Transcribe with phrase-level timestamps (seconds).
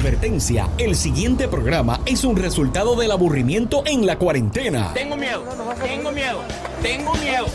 [0.00, 4.94] Advertencia, el siguiente programa es un resultado del aburrimiento en la cuarentena.
[4.94, 5.44] Tengo miedo,
[5.82, 6.40] tengo miedo,
[6.80, 7.46] tengo miedo.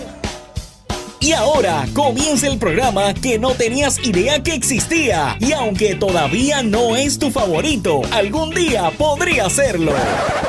[1.19, 5.37] Y ahora comienza el programa que no tenías idea que existía.
[5.39, 9.93] Y aunque todavía no es tu favorito, algún día podría serlo.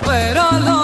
[0.04, 0.75] pero dudo.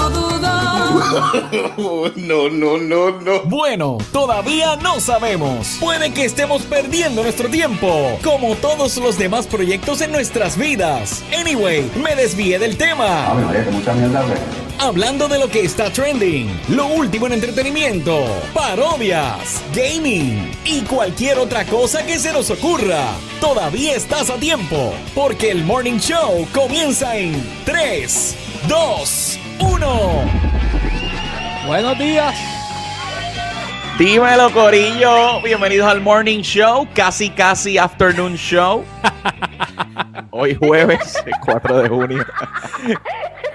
[2.16, 3.40] no, no, no, no.
[3.44, 5.76] Bueno, todavía no sabemos.
[5.80, 11.22] Puede que estemos perdiendo nuestro tiempo, como todos los demás proyectos en nuestras vidas.
[11.38, 13.30] Anyway, me desvié del tema.
[13.30, 14.38] Ave María, que mucha mierda, güey.
[14.79, 21.64] Hablando de lo que está trending, lo último en entretenimiento, parodias, gaming y cualquier otra
[21.66, 23.13] cosa que se nos ocurra.
[23.40, 28.36] Todavía estás a tiempo, porque el Morning Show comienza en 3,
[28.68, 30.71] 2, 1.
[31.66, 32.34] Buenos días.
[33.98, 35.41] Dímelo, Corillo.
[35.42, 38.84] Bienvenidos al Morning Show, casi, casi Afternoon Show.
[40.30, 42.25] Hoy jueves, 4 de junio.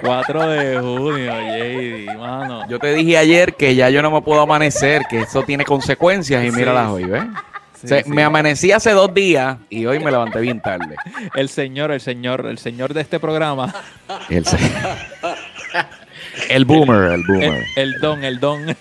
[0.02, 2.68] 4 de junio, JD, mano.
[2.70, 6.46] Yo te dije ayer que ya yo no me puedo amanecer, que eso tiene consecuencias
[6.46, 7.24] y míralas hoy, ¿ves?
[7.82, 8.10] Sí, O sea, sí.
[8.10, 10.96] Me amanecí hace dos días y hoy me levanté bien tarde.
[11.36, 13.74] El señor, el señor, el señor de este programa.
[14.30, 14.58] El, se-
[16.50, 17.64] el boomer, el El, boomer.
[17.76, 18.66] el don, el don.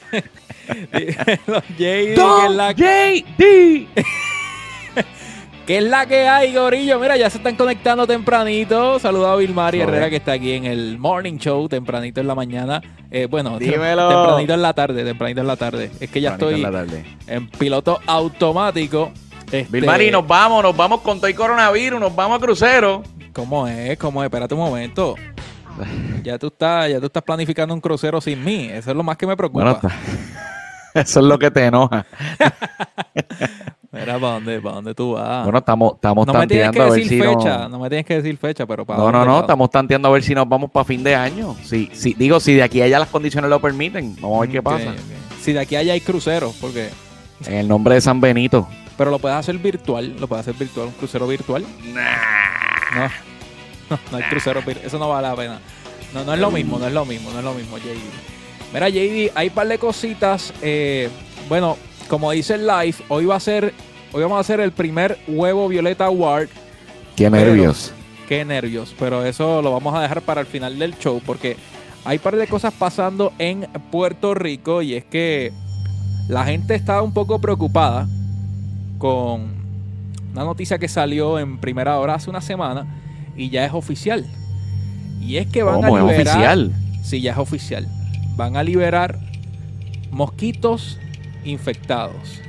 [1.47, 3.37] Los JD, que es Don la, JD.
[5.67, 6.99] que es la que hay, Gorillo.
[6.99, 8.99] Mira, ya se están conectando tempranito.
[8.99, 9.81] Saludos a Vilmari.
[9.81, 12.83] Herrera, que está aquí en el Morning Show, tempranito en la mañana.
[13.11, 14.09] Eh, bueno, Dímelo.
[14.09, 15.91] tempranito en la tarde, tempranito en la tarde.
[16.01, 17.05] Es que ya Tempranito estoy en la tarde.
[17.27, 19.13] en piloto automático.
[19.45, 23.03] Este, Vilmari, nos vamos, nos vamos con todo el coronavirus, nos vamos a crucero.
[23.33, 23.97] ¿Cómo es?
[23.99, 24.27] ¿Cómo es?
[24.27, 25.15] Espérate un momento.
[26.23, 28.69] Ya tú estás, ya tú estás planificando un crucero sin mí.
[28.73, 29.79] Eso es lo más que me preocupa.
[29.81, 29.95] Bueno,
[30.95, 32.05] eso es lo que te enoja.
[33.93, 35.45] Mira, ¿para dónde, para dónde tú vas?
[35.45, 37.69] Bueno, estamos, estamos no tanteando a ver si fecha, no...
[37.71, 40.09] no me tienes que decir fecha, pero para No, no, dónde, no, para- estamos tanteando
[40.09, 41.57] a ver si nos vamos para fin de año.
[41.65, 44.51] Si, si, digo, si de aquí a allá las condiciones lo permiten, vamos a ver
[44.51, 44.95] qué pasa.
[45.41, 46.91] Si de aquí a allá hay cruceros, porque...
[47.47, 48.69] En el nombre de San Benito.
[48.99, 51.65] Pero lo puedes hacer virtual, lo puedes hacer virtual, un crucero virtual.
[51.95, 52.01] No,
[53.91, 55.61] no, no hay crucero eso no vale la pena.
[56.15, 58.73] No, no es lo mismo, no es lo mismo, no es lo mismo, JD.
[58.73, 60.53] Mira, JD, hay un par de cositas.
[60.63, 61.09] eh,
[61.49, 61.77] bueno,
[62.09, 63.73] como dice el live, hoy va a ser,
[64.13, 66.49] hoy vamos a hacer el primer huevo violeta award.
[67.17, 67.93] Qué Pero- nervios.
[68.29, 71.57] Qué nervios, pero eso lo vamos a dejar para el final del show porque
[72.05, 75.53] hay un par de cosas pasando en Puerto Rico y es que
[76.27, 78.09] la gente está un poco preocupada
[78.99, 79.55] con
[80.33, 82.85] una noticia que salió en primera hora hace una semana
[83.37, 84.25] y ya es oficial.
[85.21, 86.73] Y es que van ¿Cómo a es liberar, oficial?
[87.03, 87.87] Sí, ya es oficial.
[88.37, 89.19] Van a liberar
[90.11, 90.99] mosquitos
[91.45, 92.41] infectados.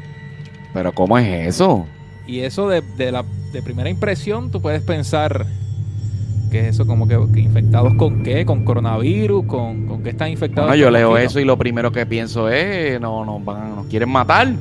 [0.73, 1.85] Pero ¿cómo es eso?
[2.27, 5.45] Y eso de, de la de primera impresión, tú puedes pensar
[6.51, 10.29] que es eso como que, que infectados con qué, con coronavirus, con, con qué están
[10.29, 10.69] infectados.
[10.69, 11.31] Bueno, yo leo mosquitos?
[11.31, 14.53] eso y lo primero que pienso es, no, nos van, nos quieren matar.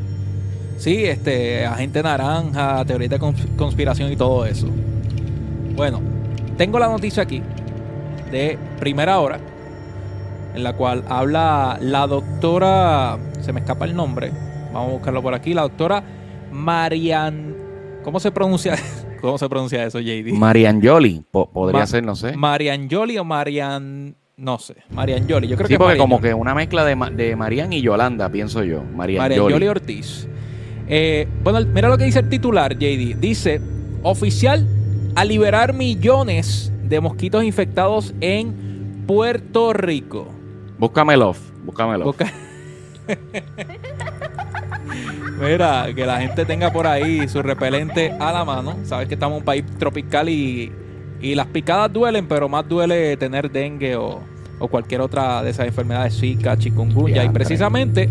[0.78, 4.68] Sí, este, agente naranja, teoría de cons- conspiración y todo eso.
[5.74, 6.00] Bueno,
[6.56, 7.42] tengo la noticia aquí
[8.30, 9.38] de primera hora,
[10.54, 14.30] en la cual habla la doctora, se me escapa el nombre,
[14.72, 16.02] vamos a buscarlo por aquí, la doctora
[16.52, 17.54] Marian,
[18.02, 18.76] ¿cómo se pronuncia?
[19.20, 20.32] ¿Cómo se pronuncia eso, JD?
[20.34, 22.36] Marianjoli, po- podría Ma- ser, no sé.
[22.36, 26.84] Marianjoli o Marian, no sé, Marianjoli, yo creo Sí, que porque como que una mezcla
[26.84, 28.82] de, Ma- de Marian y Yolanda, pienso yo.
[28.82, 29.68] Marianjoli Marianjoli.
[29.68, 30.28] Ortiz.
[30.88, 33.16] Eh, bueno, mira lo que dice el titular, JD.
[33.18, 33.60] Dice,
[34.02, 34.66] oficial
[35.16, 40.28] a liberar millones de mosquitos infectados en Puerto Rico.
[40.78, 41.34] Búscamelo,
[41.64, 42.04] búscamelo.
[42.04, 42.32] Busca-
[45.40, 48.76] Mira, que la gente tenga por ahí su repelente a la mano.
[48.84, 50.72] Sabes que estamos en un país tropical y,
[51.20, 54.20] y las picadas duelen, pero más duele tener dengue o,
[54.58, 57.24] o cualquier otra de esas enfermedades, Zika, chikungunya.
[57.24, 58.08] Y precisamente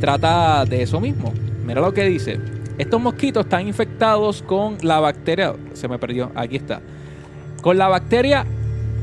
[0.00, 1.32] trata de eso mismo.
[1.66, 2.38] Mira lo que dice.
[2.78, 5.54] Estos mosquitos están infectados con la bacteria.
[5.74, 6.30] Se me perdió.
[6.34, 6.80] Aquí está.
[7.60, 8.44] Con la bacteria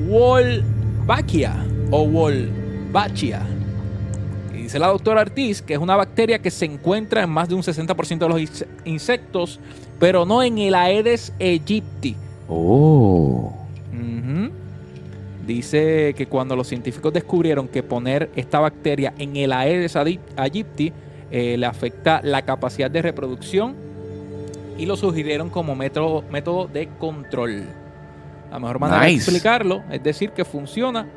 [0.07, 1.55] Wolbachia
[1.91, 3.41] o Wolbachia.
[4.53, 7.55] Y dice la doctora Ortiz que es una bacteria que se encuentra en más de
[7.55, 9.59] un 60% de los inse- insectos,
[9.99, 12.15] pero no en el Aedes aegypti.
[12.47, 13.53] Oh.
[13.93, 14.51] Ujú.
[15.45, 20.91] Dice que cuando los científicos descubrieron que poner esta bacteria en el Aedes aegypti
[21.31, 23.75] eh, le afecta la capacidad de reproducción
[24.77, 27.65] y lo sugirieron como método, método de control.
[28.51, 31.07] La mejor manera de explicarlo es decir que funciona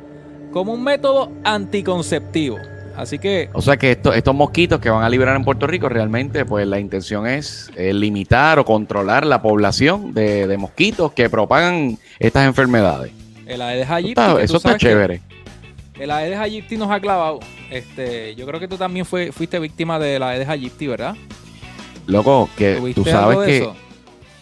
[0.51, 2.57] como un método anticonceptivo.
[2.95, 5.89] Así que O sea que esto- estos mosquitos que van a liberar en Puerto Rico,
[5.89, 11.27] realmente, pues la intención es eh, limitar o controlar la población de, de mosquitos que
[11.27, 13.11] propagan estas enfermedades.
[13.47, 15.21] el Aedes aegypti, Está- eso está que chévere.
[15.99, 17.39] El Aedes aegypti nos ha clavado.
[17.77, 21.15] Este, yo creo que tú también fue, fuiste víctima del Aedes aegypti, ¿verdad?
[22.07, 23.69] Loco, que ¿Tuviste tú sabes de que?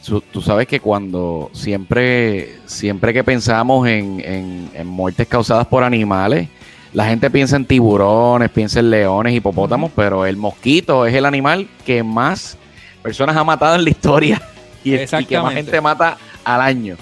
[0.02, 5.84] Su- Tú sabes que cuando siempre, siempre que pensamos en, en- en muertes causadas por
[5.84, 6.48] animales,
[6.92, 11.68] la gente piensa en tiburones, piensa en leones, hipopótamos, pero el mosquito es el animal
[11.86, 12.58] que más
[13.04, 14.42] personas ha matado en la historia
[14.84, 16.98] y, el- y que más gente mata al año.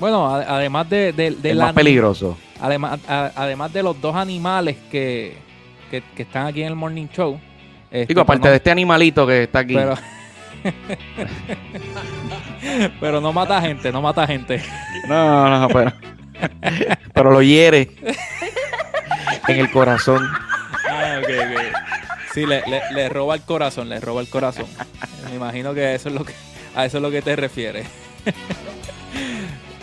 [0.00, 2.36] Bueno, a- además de, de, de es la- más peligroso.
[2.60, 5.36] Además, a- además de los dos animales que,
[5.90, 7.38] que, que están aquí en el Morning Show.
[7.90, 9.74] este, Digo, aparte no- de este animalito que está aquí.
[9.74, 9.94] Pero,
[13.00, 14.62] pero no mata gente, no mata gente.
[15.08, 15.92] No, no, pero,
[17.12, 17.90] pero lo hiere
[19.48, 20.26] en el corazón.
[20.88, 21.60] Ah, ok, ok.
[22.32, 24.66] Sí, le, le- le roba el corazón, le roba el corazón.
[25.30, 26.32] Me imagino que eso es lo que
[26.74, 27.86] a eso es lo que te refieres.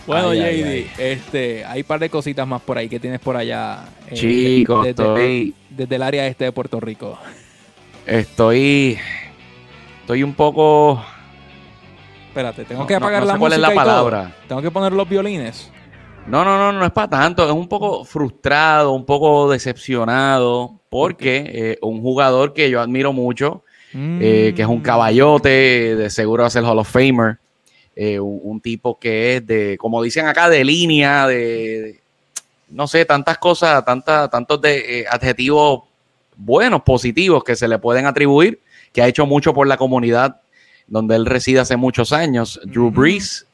[0.05, 0.91] bueno, Ay, JD, ay, ay.
[0.97, 3.85] este, hay un par de cositas más por ahí que tienes por allá.
[4.09, 7.17] eh, Chicos, desde, estoy, desde el área este de Puerto Rico.
[8.05, 8.97] estoy,
[10.01, 11.03] estoy un poco
[12.29, 13.83] Espérate, tengo No, que apagar no la sé cuál es la y todo.
[13.85, 14.35] palabra.
[14.47, 15.69] Tengo que poner los violines.
[16.27, 17.45] No, no, no, no es para tanto.
[17.45, 23.63] Es un poco frustrado, un poco decepcionado, porque eh, un jugador que yo admiro mucho,
[23.93, 24.81] eh, que es un Mm.
[24.83, 25.49] caballote,
[25.97, 27.37] de seguro va a ser Hall of Famer,
[27.97, 32.00] eh, un, un tipo que es de, como dicen acá, de línea, de-
[32.71, 35.83] no sé, tantas cosas, tanta, tantos de, eh, adjetivos
[36.35, 38.59] buenos, positivos que se le pueden atribuir,
[38.93, 40.41] que ha hecho mucho por la comunidad
[40.87, 42.59] donde él reside hace muchos años.
[42.65, 42.91] Drew.
[42.91, 43.45] Brees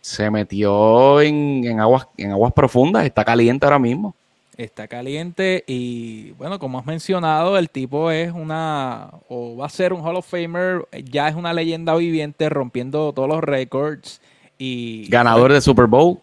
[0.00, 4.14] se metió en, en aguas, en aguas profundas, está caliente ahora mismo.
[4.56, 9.92] Está caliente y bueno, como has mencionado, el tipo es una o va a ser
[9.92, 14.20] un Hall of Famer, ya es una leyenda viviente rompiendo todos los récords
[14.58, 16.18] y Ganador de Super Bowl.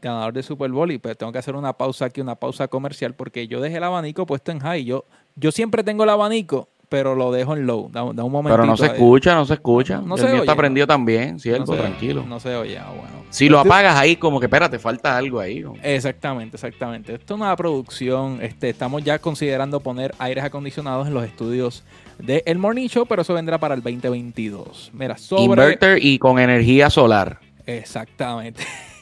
[0.00, 3.14] Ganador de Super Bowl y pues tengo que hacer una pausa aquí, una pausa comercial
[3.14, 4.84] porque yo dejé el abanico puesto en high.
[4.84, 5.04] Yo
[5.36, 7.90] yo siempre tengo el abanico, pero lo dejo en low.
[7.90, 8.56] Da, da un momentito.
[8.56, 10.00] Pero no se escucha, no se escucha.
[10.00, 12.24] No el se mío está prendido también, cierto, No tranquilo.
[12.24, 13.24] No se oye, ah, bueno.
[13.30, 15.60] Si lo apagas ahí, como que espérate, falta algo ahí.
[15.60, 15.74] ¿no?
[15.82, 17.14] Exactamente, exactamente.
[17.14, 18.38] Esto es una producción.
[18.40, 21.82] Este, estamos ya considerando poner aires acondicionados en los estudios
[22.18, 24.92] de El Morning Show, pero eso vendrá para el 2022.
[24.94, 25.42] Mira, sobre.
[25.42, 27.40] Inverter y con energía solar.
[27.66, 28.62] Exactamente.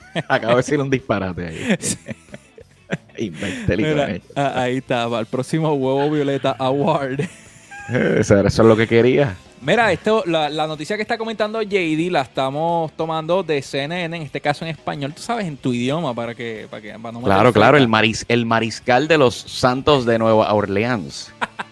[0.28, 1.78] Acabo de decir un disparate ahí.
[3.30, 4.20] Mira, energía.
[4.36, 7.20] ah, ahí está, para el próximo Huevo Violeta Award.
[8.18, 9.36] Eso, era- eso es lo que quería.
[9.60, 14.22] Mira, esto, la, la noticia que está comentando JD la estamos tomando de CNN, en
[14.22, 17.20] este caso en español, tú sabes, en tu idioma, para que, para que para no
[17.20, 21.32] meter Claro, claro, el, maris, el mariscal de los Santos de Nueva Orleans.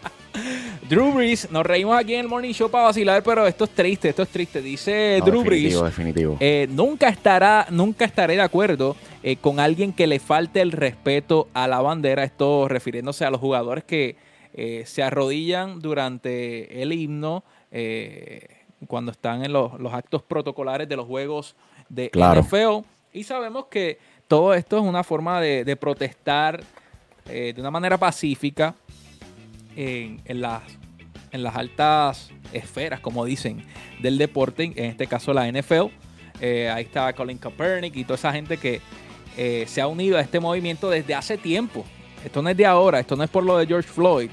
[0.90, 4.08] Drew Brees, nos reímos aquí en el Morning Show para vacilar, pero esto es triste,
[4.08, 4.60] esto es triste.
[4.60, 9.92] Dice No, Drew Brees, definitivo, eh, nunca estará, nunca estaré de acuerdo eh, con alguien
[9.92, 12.25] que le falte el respeto a la bandera.
[12.25, 14.16] Esto refiriéndose a los jugadores que
[14.52, 18.48] eh, se arrodillan durante el himno eh,
[18.88, 21.54] cuando están en los, los actos protocolares de los juegos
[21.88, 22.43] de Claro.
[22.43, 22.84] NFL.
[23.12, 26.64] Y sabemos que todo esto es una forma de, de protestar
[27.28, 28.75] eh, de una manera pacífica
[29.76, 30.62] en, en las,
[31.32, 33.62] en las altas esferas, como dicen,
[34.00, 35.87] del deporte, en este caso la NFL.
[36.40, 38.81] Eh, ahí está Colin Kaepernick y toda esa gente que
[39.37, 41.84] eh, se ha unido a este movimiento desde hace tiempo.
[42.24, 44.31] Esto no es de ahora, esto no es por lo de George Floyd.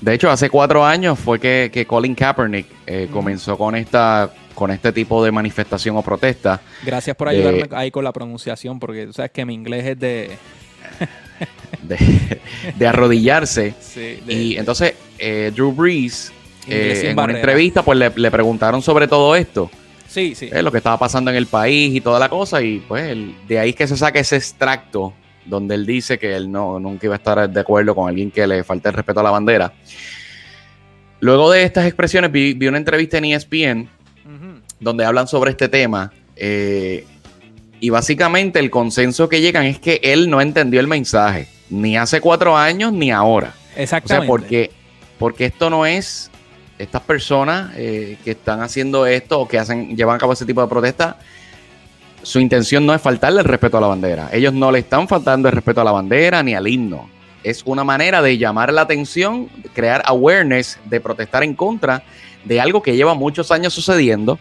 [0.00, 4.70] De hecho, hace cuatro años fue que, que Colin Kaepernick eh, comenzó con esta con
[4.70, 6.60] este tipo de manifestación o protesta.
[6.84, 10.36] Gracias por ayudarme ahí con la pronunciación, porque tú sabes que mi inglés es de...
[11.82, 12.40] de,
[12.76, 13.74] de arrodillarse.
[13.80, 16.32] sí, de- Y entonces, eh, Drew Brees,
[16.66, 19.70] Inglés eh, en una entrevista, pues le, le preguntaron sobre todo esto,
[20.06, 20.48] sí, sí.
[20.52, 22.60] eh, lo que estaba pasando en el país y toda la cosa.
[22.62, 23.16] Y pues
[23.48, 25.12] de ahí es que se saca ese extracto
[25.46, 28.46] donde él dice que él no, nunca iba a estar de acuerdo con alguien que
[28.46, 29.72] le falte el respeto a la bandera.
[31.20, 33.88] Luego de estas expresiones, vi, vi una entrevista en ESPN
[34.78, 36.12] donde hablan sobre este tema.
[36.36, 37.04] eh,
[37.80, 42.20] y básicamente el consenso que llegan es que él no entendió el mensaje, ni hace
[42.20, 43.54] cuatro años ni ahora.
[43.54, 44.26] O sea, Exactamente.
[44.26, 44.70] porque,
[45.18, 46.30] porque esto no es,
[46.78, 50.60] estas personas eh, que están haciendo esto o que hacen, llevan a cabo ese tipo
[50.60, 51.18] de protesta,
[52.22, 54.28] su intención no es faltarle el respeto a la bandera.
[54.32, 57.08] Ellos no le están faltando el respeto a la bandera ni al himno.
[57.42, 62.02] Es una manera de llamar la atención, crear awareness, de protestar en contra
[62.44, 64.38] de algo que lleva muchos años sucediendo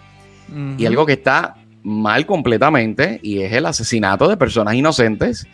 [0.77, 1.55] y algo que está
[1.89, 5.47] mal completamente y es el asesinato de personas inocentes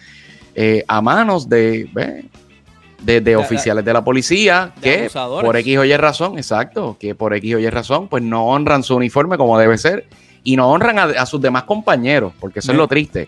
[0.54, 2.25] eh, a manos de, ve,
[3.01, 5.46] de, de la- oficiales de la policía de que abusadores.
[5.46, 8.84] por X o Y razón, exacto, que por X o Y razón, pues no honran
[8.84, 10.08] su uniforme como debe ser
[10.44, 13.27] y no honran a, a sus demás compañeros, porque eso es lo triste.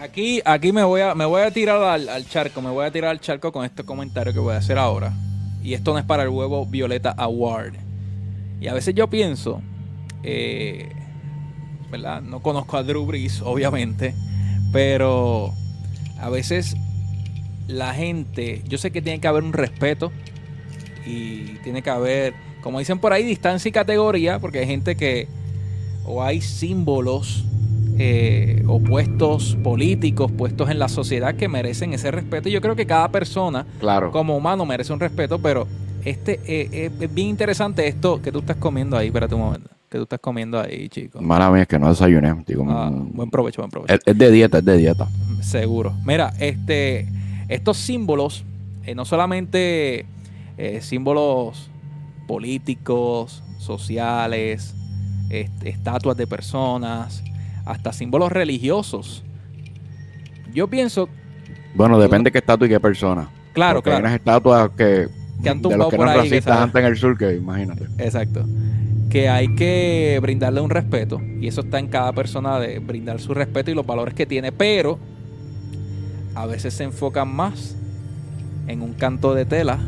[0.00, 2.90] Aquí, aquí me voy a, me voy a tirar al, al charco, me voy a
[2.90, 5.12] tirar al charco con este comentario que voy a hacer ahora.
[5.62, 7.74] Y esto no es para el huevo Violeta Award.
[8.60, 9.62] Y a veces yo pienso,
[10.24, 10.90] eh,
[11.92, 12.22] ¿verdad?
[12.22, 14.14] No conozco a Drew Brees, obviamente,
[14.72, 15.52] pero
[16.18, 16.74] a veces
[17.68, 20.10] la gente, yo sé que tiene que haber un respeto
[21.06, 25.28] y tiene que haber, como dicen por ahí, distancia y categoría, porque hay gente que,
[26.04, 27.44] o hay símbolos
[27.98, 32.48] eh, o puestos políticos, puestos en la sociedad que merecen ese respeto.
[32.48, 34.10] Y yo creo que cada persona Claro.
[34.10, 35.68] como humano merece un respeto, pero
[36.04, 39.08] este eh, eh, es bien interesante esto que tú estás comiendo ahí.
[39.08, 39.70] Espérate un momento.
[39.92, 41.20] Que tú estás comiendo ahí, chico.
[41.20, 42.34] Mala mía, es que no desayuné.
[42.46, 43.94] Digo, Ah, mm, buen provecho, buen provecho.
[44.06, 45.06] es, de dieta, es de dieta.
[45.42, 45.92] Seguro.
[46.06, 47.06] Mira, este,
[47.48, 48.42] estos símbolos,
[48.86, 50.06] eh, no solamente
[50.56, 51.68] eh, símbolos
[52.26, 54.74] políticos, sociales,
[55.28, 57.22] est- estatuas de personas,
[57.66, 59.22] hasta símbolos religiosos.
[60.54, 61.10] Yo pienso,
[61.74, 63.28] Bueno, depende de qué estatua y qué persona.
[63.52, 65.08] claro, Porque hay claro, unas estatuas que,
[65.42, 67.84] Que han de los que por eran ahí, racistas antes en el sur, que imagínate.
[67.98, 68.46] exacto,
[69.12, 73.34] que hay que brindarle un respeto y eso está en cada persona de brindar su
[73.34, 74.98] respeto y los valores que tiene, pero
[76.34, 77.76] a veces se enfocan más
[78.68, 79.78] en un canto de tela,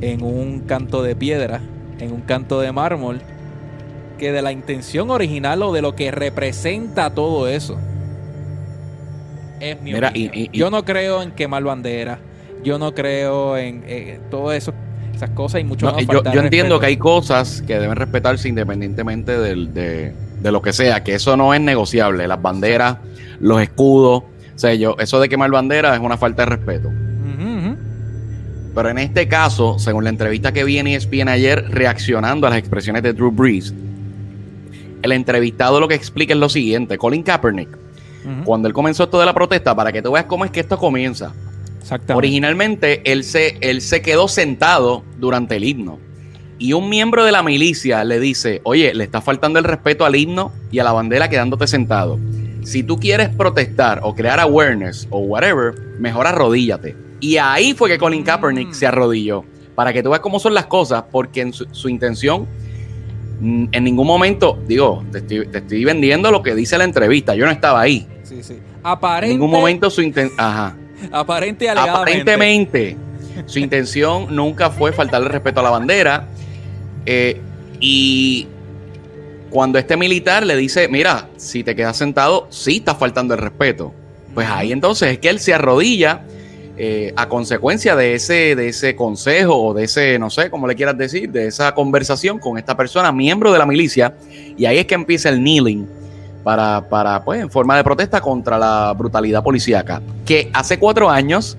[0.00, 1.60] en un canto de piedra,
[1.98, 3.20] en un canto de mármol,
[4.18, 7.78] que de la intención original o de lo que representa todo eso.
[9.60, 10.32] Es mi Mira, opinión.
[10.34, 12.20] y- y- y- Yo no creo en quemar banderas,
[12.64, 14.72] yo no creo en eh, todo eso,
[15.14, 19.38] esas cosas y mucho No, menos yo, entiendo que hay cosas que deben respetarse independientemente
[19.38, 22.26] del- de, de lo que sea, que eso no es negociable.
[22.26, 22.96] Las banderas,
[23.40, 24.22] los escudos,
[24.54, 26.90] o sea, yo, eso de quemar banderas es una falta de respeto.
[28.74, 32.50] Pero en este caso, según la entrevista que vi en E ESPN ayer, reaccionando a
[32.50, 33.74] las expresiones de Drew Brees,
[35.02, 37.68] el entrevistado lo que explica es lo siguiente: Colin Kaepernick,
[38.44, 40.78] cuando él comenzó esto de la protesta, para que tú veas cómo es que esto
[40.78, 41.32] comienza.
[41.82, 42.14] Exactamente.
[42.14, 45.98] Originalmente él se, él se quedó sentado durante el himno.
[46.58, 50.14] Y un miembro de la milicia le dice, oye, le está faltando el respeto al
[50.14, 52.18] himno y a la bandera quedándote sentado.
[52.62, 56.94] Si tú quieres protestar o crear awareness o whatever, mejor arrodíllate.
[57.18, 58.74] Y ahí fue que Colin Kaepernick Mm.
[58.74, 59.44] se arrodilló.
[59.74, 62.46] Para que tú veas cómo son las cosas, porque en su, su intención,
[63.40, 67.34] mm, en ningún momento, digo, te estoy, te estoy vendiendo lo que dice la entrevista.
[67.34, 68.06] Yo no estaba ahí.
[68.22, 68.52] Sí, sí.
[68.54, 70.38] En Aparente, ningún momento su intención...
[70.38, 70.76] Ajá.
[71.10, 71.68] Aparente y.
[71.68, 72.96] Aparentemente,
[73.46, 76.28] su intención nunca fue faltarle respeto a la bandera.
[77.06, 77.40] eh,
[77.80, 78.46] y
[79.50, 83.92] cuando este militar le dice, mira, si te quedas sentado, sí estás faltando el respeto.
[84.34, 86.22] Pues ahí entonces es que él se arrodilla
[86.78, 90.74] eh, a consecuencia de ese, de ese consejo o de ese, no sé cómo le
[90.74, 94.14] quieras decir, de esa conversación con esta persona, miembro de la milicia.
[94.56, 95.86] Y ahí es que empieza el kneeling
[96.42, 100.02] para, para pues, en forma de protesta contra la brutalidad policíaca.
[100.24, 101.56] Que hace cuatro años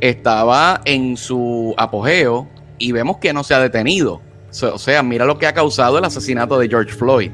[0.00, 4.20] estaba en su apogeo y vemos que no se ha detenido.
[4.60, 7.30] O sea, mira lo que ha causado el asesinato de George Floyd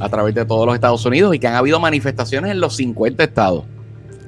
[0.00, 3.22] a través de todos los Estados Unidos y que han habido manifestaciones en los 50
[3.22, 3.64] estados.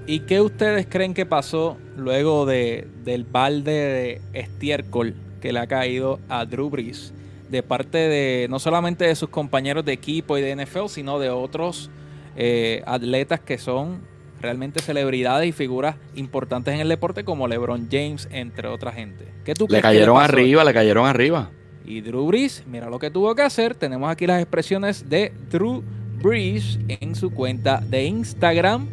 [0.07, 5.67] ¿Y qué ustedes creen que pasó luego de, del balde de estiércol que le ha
[5.67, 7.13] caído a Drew Brees
[7.49, 11.31] de parte de no solamente de sus compañeros de equipo y de NFL, sino de
[11.31, 11.91] otros
[12.37, 14.01] eh, atletas que son
[14.41, 19.27] realmente celebridades y figuras importantes en el deporte como LeBron James, entre otra gente?
[19.45, 21.51] ¿Qué tú Le que cayeron arriba, le cayeron arriba.
[21.85, 23.75] Y Drew Brees, mira lo que tuvo que hacer.
[23.75, 25.83] Tenemos aquí las expresiones de Drew
[26.23, 28.87] Brees en su cuenta de Instagram.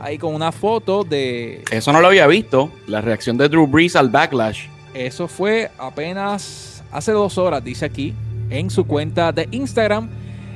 [0.00, 1.62] Ahí con una foto de...
[1.70, 2.72] Eso no lo había visto.
[2.88, 4.66] La reacción de Drew Brees al backlash.
[4.92, 8.14] Eso fue apenas hace dos horas, dice aquí,
[8.50, 10.08] en su cuenta de Instagram.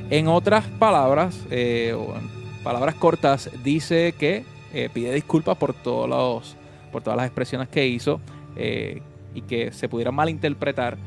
[0.09, 2.29] En otras palabras, eh, o en
[2.63, 6.55] palabras cortas, dice que eh, pide disculpas por, todos los,
[6.91, 8.21] por todas las expresiones que hizo
[8.55, 9.01] eh,
[9.33, 10.97] y que se pudieran malinterpretar.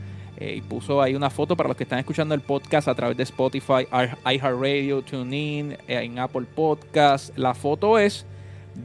[0.42, 3.24] Y puso ahí una foto para los que están escuchando el podcast a través de
[3.24, 3.86] Spotify,
[4.24, 7.36] iHeartRadio, TuneIn, en Apple Podcast.
[7.36, 8.24] La foto es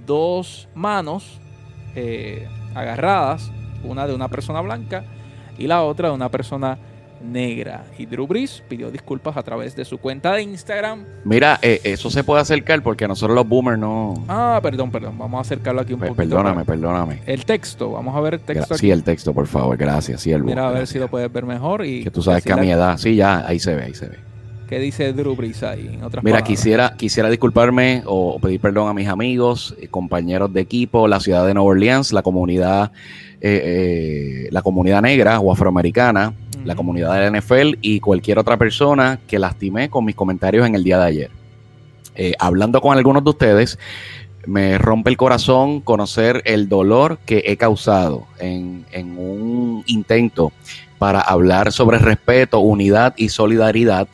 [0.05, 1.39] dos manos
[2.73, 3.53] agarradas,
[3.85, 5.05] una de una persona blanca
[5.57, 6.77] y la otra de una persona
[7.23, 7.85] negra.
[7.97, 11.05] Y Drew Brees pidió disculpas a través de su cuenta de Instagram.
[11.23, 14.13] Mira, eh, eso se puede acercar porque nosotros los boomers no.
[14.27, 15.17] Ah, perdón, perdón.
[15.17, 16.21] Vamos a acercarlo aquí un Pe- poquito.
[16.23, 17.21] perdóname, perdóname.
[17.25, 18.81] El texto, vamos a ver el texto Gra- aquí.
[18.87, 19.75] Sí, el texto, por favor.
[19.77, 20.45] Gracias, siervo.
[20.45, 20.89] Mira a ver Gracias.
[20.89, 21.85] si lo puedes ver mejor.
[21.85, 24.07] Y Que tú sabes que a mi edad, sí, ya, ahí se ve, ahí se
[24.09, 24.17] ve.
[24.67, 25.87] ¿Qué dice Drew Brees ahí?
[25.93, 26.43] En otras Mira, palabras?
[26.47, 31.45] quisiera, quisiera disculparme o pedir perdón a mis amigos, eh, compañeros de equipo, la ciudad
[31.45, 32.91] de Nueva Orleans, la comunidad,
[33.41, 39.19] eh, eh, la comunidad negra o afroamericana, la comunidad del NFL y cualquier otra persona
[39.27, 41.31] que lastimé con mis comentarios en el día de ayer.
[42.15, 43.77] Eh, hablando con algunos de ustedes,
[44.47, 50.51] me rompe el corazón conocer el dolor que he causado en, en un intento
[50.97, 54.07] para hablar sobre respeto, unidad y solidaridad,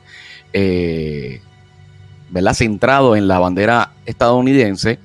[0.53, 1.41] eh,
[2.29, 2.53] ¿verdad?
[2.53, 5.00] Centrado en la bandera estadounidense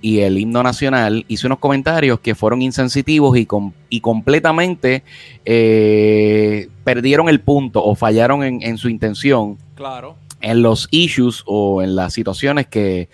[0.00, 5.04] y el himno nacional, hice unos comentarios que fueron insensitivos y, com- y completamente
[5.44, 10.16] eh, perdieron el punto o fallaron en, en su intención Claro.
[10.40, 13.08] en los issues o en las situaciones que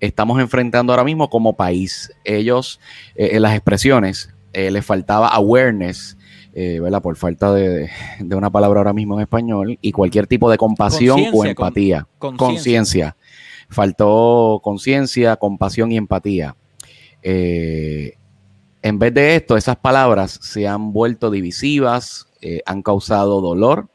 [0.00, 2.12] estamos enfrentando ahora mismo como país.
[2.24, 2.78] Ellos,
[3.14, 6.16] eh, en las expresiones, eh, les faltaba awareness,
[6.56, 7.02] eh, ¿verdad?
[7.02, 11.20] Por falta de, de una palabra ahora mismo en español, y cualquier tipo de compasión
[11.32, 12.06] o empatía.
[12.18, 13.16] conciencia.
[13.68, 16.54] Faltó conciencia, compasión y empatía.
[17.22, 18.14] Eh,
[18.82, 23.88] en vez de esto, esas palabras se han vuelto divisivas, eh, han causado dolor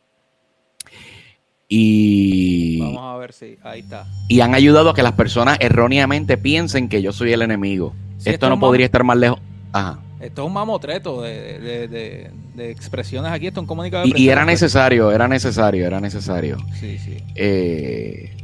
[1.70, 3.58] y, Vamos a ver si.
[3.64, 4.08] Ahí está.
[4.28, 7.94] y han ayudado a que las personas erróneamente piensen que yo soy el enemigo.
[8.18, 9.40] Esto esto es no podría estar más lejos.
[9.72, 10.00] Ajá.
[10.20, 13.48] Esto es un mamotreto de, de, de- de expresiones aquí.
[13.48, 16.58] Esto es un comunicado de Y, era necesario, era necesario, era necesario.
[16.80, 17.18] Sí, sí.
[17.36, 18.36] Eh,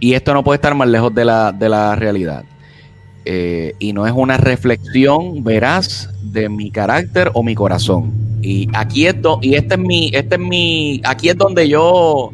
[0.00, 2.44] y esto no puede estar más lejos de la, de la realidad.
[3.24, 8.12] Eh, y no es una reflexión veraz de mi carácter o mi corazón.
[8.42, 12.32] Y aquí es do- y este es mi, este es mi, aquí es donde yo,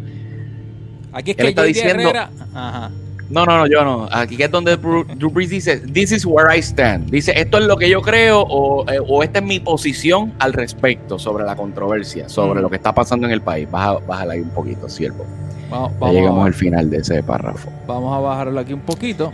[1.12, 2.30] Aquí es Él que está JD diciendo- Herrera.
[2.54, 2.90] Ajá.
[3.30, 4.08] No, no, no, yo no.
[4.12, 4.76] Aquí es donde
[5.16, 7.10] Drew Brees dice, this is where I stand.
[7.10, 10.52] Dice, esto es lo que yo creo o, eh, o esta es mi posición al
[10.52, 12.62] respecto sobre la controversia, sobre Mm.
[12.62, 13.68] lo que está pasando en el país.
[13.70, 15.24] Baja, bájala ahí un poquito, siervo.
[15.70, 17.68] Vamos, Ya llegamos a, al final de ese párrafo.
[17.86, 19.32] vamos a bajarlo aquí un poquito.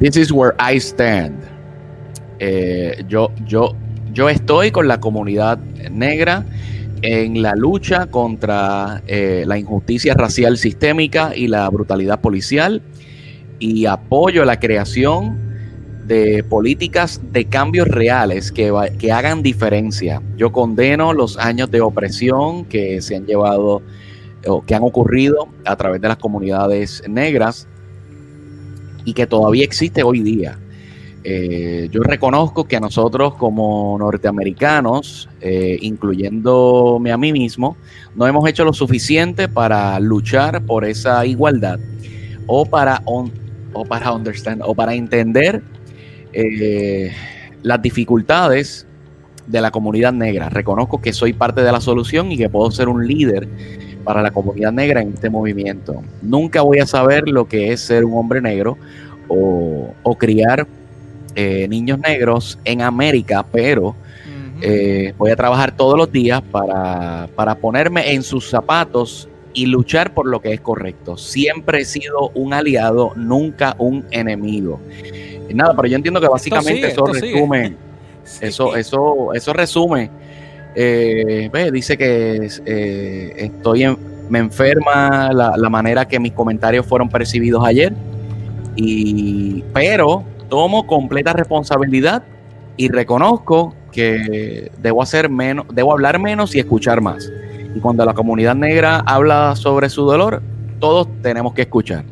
[0.00, 1.42] This is where I stand.
[2.38, 3.74] Eh, yo, yo,
[4.12, 5.58] yo estoy con la comunidad
[5.90, 6.44] negra
[7.02, 12.82] en la lucha contra eh, la injusticia racial sistémica y la brutalidad policial
[13.60, 15.38] y apoyo la creación
[16.06, 20.20] de políticas de cambios reales que, que hagan diferencia.
[20.36, 23.82] Yo condeno los años de opresión que se han llevado
[24.46, 27.68] o que han ocurrido a través de las comunidades negras
[29.04, 30.58] y que todavía existe hoy día.
[31.22, 37.76] Eh, yo reconozco que a nosotros como norteamericanos, eh, incluyéndome a mí mismo,
[38.14, 41.78] no hemos hecho lo suficiente para luchar por esa igualdad
[42.46, 43.02] o para,
[43.72, 45.62] o para understand o para entender
[46.32, 47.12] eh,
[47.62, 48.86] las dificultades
[49.46, 50.48] de la comunidad negra.
[50.48, 53.48] Reconozco que soy parte de la solución y que puedo ser un líder
[54.04, 56.02] para la comunidad negra en este movimiento.
[56.22, 58.78] Nunca voy a saber lo que es ser un hombre negro
[59.28, 60.66] o, o criar
[61.34, 63.94] eh, niños negros en América, pero
[64.62, 70.14] eh, voy a trabajar todos los días para, para ponerme en sus zapatos y luchar
[70.14, 71.16] por lo que es correcto.
[71.16, 74.80] Siempre he sido un aliado, nunca un enemigo.
[75.48, 77.74] Y nada, pero yo entiendo que básicamente sigue, eso resume,
[78.24, 78.46] Sí.
[78.46, 80.10] eso, eso, eso resume.
[80.76, 86.86] eh, ve, dice que eh, estoy en- me enferma la, la manera que mis comentarios
[86.86, 87.92] fueron percibidos ayer.
[88.76, 92.22] Y, pero tomo completa responsabilidad
[92.76, 97.28] y reconozco que debo hacer menos, debo hablar menos y escuchar más.
[97.74, 100.42] Y cuando la comunidad negra habla sobre su dolor,
[100.80, 102.04] todos tenemos que escuchar.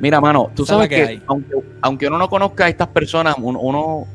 [0.00, 4.06] Mira, mano, tú sabes que aunque, aunque uno no conozca a estas personas, uno, uno-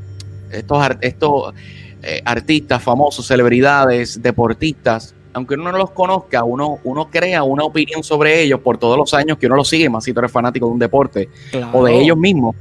[0.51, 1.53] estos, estos
[2.01, 8.03] eh, artistas famosos, celebridades, deportistas, aunque uno no los conozca, uno, uno crea una opinión
[8.03, 10.67] sobre ellos por todos los años que uno los sigue, más si tú eres fanático
[10.67, 11.29] de un deporte
[11.73, 12.55] o de ellos mismos.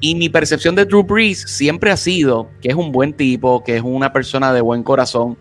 [0.00, 3.76] Y mi percepción de Drew Brees siempre ha sido que es un buen tipo, que
[3.76, 5.36] es una persona de buen corazón.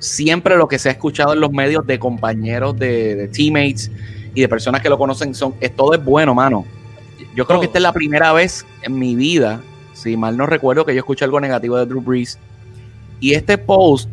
[0.00, 3.92] Siempre lo que se ha escuchado en los medios de compañeros, de, de teammates
[4.34, 6.64] y de personas que lo conocen son, es, todo es bueno, mano.
[7.36, 9.60] Yo creo que esta es la primera vez en mi vida,
[9.92, 12.38] si mal no recuerdo, que yo escuché algo negativo de Drew Brees.
[13.20, 14.10] Y este post,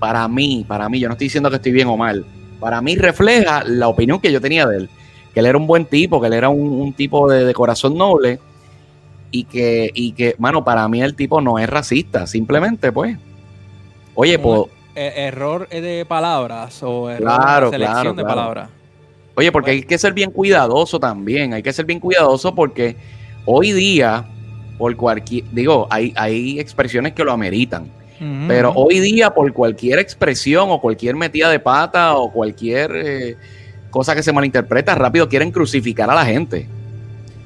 [0.00, 2.26] para mí, para mí, yo no estoy diciendo que estoy bien o mal,
[2.58, 4.90] para mí refleja la opinión que yo tenía de él
[5.32, 7.96] que él era un buen tipo, que él era un, un tipo de, de corazón
[7.96, 8.38] noble
[9.30, 13.16] y que, y que, mano, para mí el tipo no es racista, simplemente pues.
[14.14, 14.62] Oye, pues,
[14.94, 18.36] error de palabras o error Claro, de selección claro, de claro.
[18.36, 18.68] palabras.
[19.34, 22.96] oye, porque hay que ser bien cuidadoso también, hay que ser bien cuidadoso porque
[23.46, 24.24] hoy día,
[24.78, 27.90] por cualquier, digo, hay, hay expresiones que lo ameritan.
[28.46, 33.36] Pero hoy día, por cualquier expresión o cualquier metida de pata o cualquier eh,
[33.88, 36.68] cosa que se malinterpreta, rápido quieren crucificar a la gente.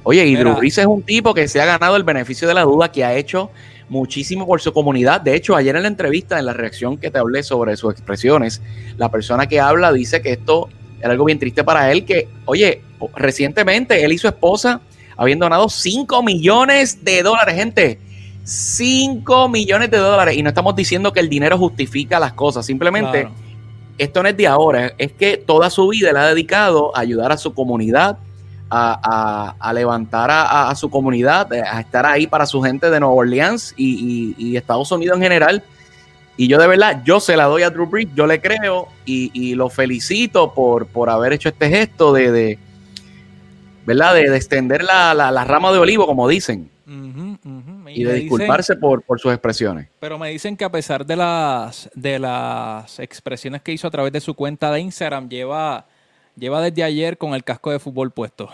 [0.02, 0.40] Oye, y Mira.
[0.40, 3.04] Drew Brees es un tipo que se ha ganado el beneficio de la duda, que
[3.04, 3.50] ha hecho
[3.88, 5.20] muchísimo por su comunidad.
[5.20, 8.62] De hecho, ayer en la entrevista, en la reacción que te hablé sobre sus expresiones,
[8.96, 10.68] la persona que habla dice que esto
[11.00, 12.82] era algo bien triste para él, que, oye,
[13.14, 14.80] recientemente él y su esposa
[15.16, 17.98] habían donado 5 millones de dólares, gente.
[18.44, 20.36] 5 millones de dólares.
[20.36, 23.34] Y no estamos diciendo que el dinero justifica las cosas, simplemente Claro.
[23.98, 27.32] esto no es de ahora, es que toda su vida él ha dedicado a ayudar
[27.32, 28.18] a su comunidad,
[28.70, 32.98] a, a- a levantar a, su comunidad, eh, a estar ahí para su gente de
[33.00, 35.62] Nueva Orleans y, y- y Estados Unidos en general.
[36.37, 39.31] Y yo de verdad, yo se la doy a Drew Brees, yo le creo y,
[39.33, 42.59] y lo felicito por, por haber hecho este gesto de, de
[43.87, 44.14] ¿verdad?
[44.14, 48.77] De, de extender la, la- la rama de olivo, como dicen, y de dicen- disculparse
[48.77, 49.88] por, por sus expresiones.
[50.00, 54.12] Pero me dicen que a pesar de las de las expresiones que hizo a través
[54.12, 55.87] de su cuenta de Instagram, lleva,
[56.36, 58.48] lleva desde ayer con el casco de fútbol puesto.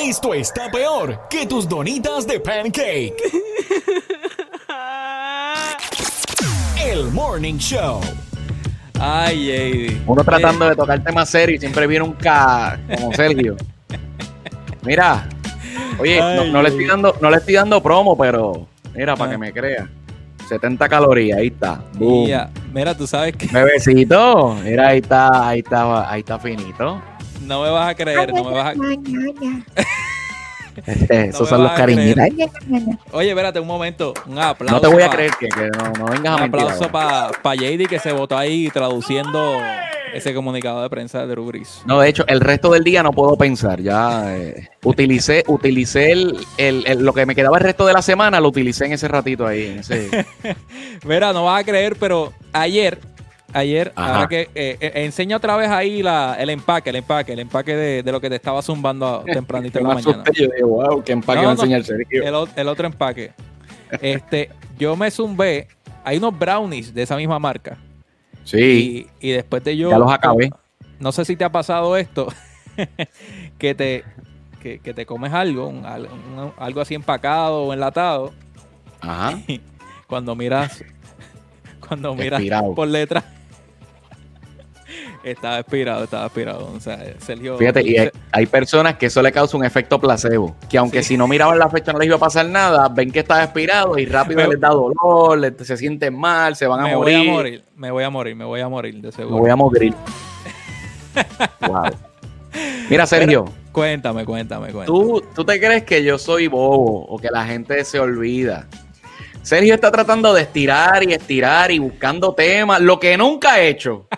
[0.00, 3.14] Esto está peor que tus donitas de pancake.
[6.84, 8.00] El Morning Show.
[9.00, 10.02] Ay, Eddie.
[10.06, 13.56] Uno tratando de tocar temas serios y siempre viene un K como Sergio.
[14.82, 15.28] Mira,
[15.98, 19.32] oye, no, no le estoy dando, no le estoy dando promo, pero mira, para Ah.
[19.34, 19.88] que me crea.
[20.48, 21.80] 70 calorías, ahí está.
[21.98, 27.00] Mira, mira, tú sabes que Bebecito, mira, ahí está, ahí está, ahí está finito.
[27.42, 28.78] no me vas a creer, no me vas a...
[30.84, 32.14] Este, esos me son los creer.
[32.14, 32.98] cariñitos.
[33.12, 34.74] Oye, espérate un momento, un aplauso.
[34.74, 36.60] No te voy a pa- creer que, que no, no vengas Un a mentir.
[36.60, 37.30] aplauso ahora.
[37.42, 39.56] para JD que se votó ahí traduciendo
[40.16, 41.82] ese comunicado de prensa de Drew Brees.
[41.86, 43.80] No, de hecho, el resto del día no puedo pensar.
[43.80, 48.02] Ya eh, utilicé, utilicé el, el- el- lo que me quedaba el resto de la
[48.02, 49.66] semana, lo utilicé en ese ratito ahí.
[49.66, 50.26] en ese-
[51.04, 52.98] Mira, no vas a creer, pero ayer,
[53.52, 54.14] ayer, Ajá.
[54.16, 57.76] ahora que eh, eh, enseña otra vez ahí la, el empaque, el empaque, el empaque
[57.76, 60.24] de, de lo que te estaba zumbando tempranito en la mañana.
[60.34, 62.22] yo wow, qué empaque No, va a enseñar Sergio.
[62.56, 63.32] El otro empaque.
[64.00, 65.68] Este, yo me zumbé,
[66.04, 67.76] hay unos brownies de esa misma marca.
[68.46, 69.90] Sí, Y, y después de yo.
[69.90, 70.50] Ya los acabé.
[71.00, 72.28] No sé si te ha pasado esto,
[73.58, 74.04] que te,
[74.62, 78.32] que, que te comes algo, un- al- un- algo así empacado o enlatado,
[79.00, 79.38] ajá.
[80.06, 80.84] cuando miras,
[81.86, 82.40] cuando miras
[82.74, 83.24] por letra.
[85.26, 86.70] Estaba expirado, estaba expirado.
[86.76, 87.58] O sea, Sergio.
[87.58, 90.54] Fíjate, y hay, hay personas que eso le causa un efecto placebo.
[90.70, 91.08] Que aunque Sí.
[91.08, 93.98] si no miraban la fecha no les iba a pasar nada, ven que está expirado
[93.98, 97.18] y rápido Me- les da dolor, les- se sienten mal, se van a me morir.
[97.18, 99.38] voy a morir, me voy a morir, me voy a morir, de Me seguro.
[99.38, 99.94] voy a morir.
[101.66, 101.90] wow.
[102.88, 103.46] Mira, Sergio.
[103.72, 104.86] Cuéntame, cuéntame, cuéntame.
[104.86, 108.68] ¿Tú, ¿Tú te crees que yo soy bobo o que la gente se olvida?
[109.42, 114.06] Sergio está tratando de estirar y estirar y buscando temas, lo que nunca ha hecho.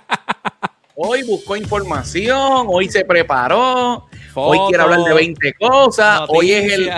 [1.01, 6.91] Hoy buscó información, hoy se preparó, hoy quiere hablar de 20 cosas, hoy es el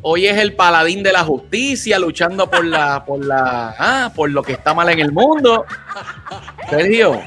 [0.00, 4.42] hoy es el paladín de la justicia luchando por la por la ah, por lo
[4.42, 5.66] que está mal en el mundo.
[6.70, 7.20] Sergio,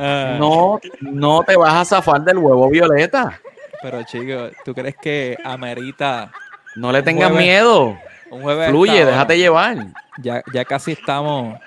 [0.00, 3.40] Ah, no no te vas a zafar del huevo violeta.
[3.82, 6.30] Pero chicos, ¿tú crees que amerita
[6.76, 7.98] No le tengas miedo.
[8.30, 8.68] un jueves?
[8.68, 9.78] Fluye, déjate llevar.
[10.22, 11.58] Ya, ya casi estamos,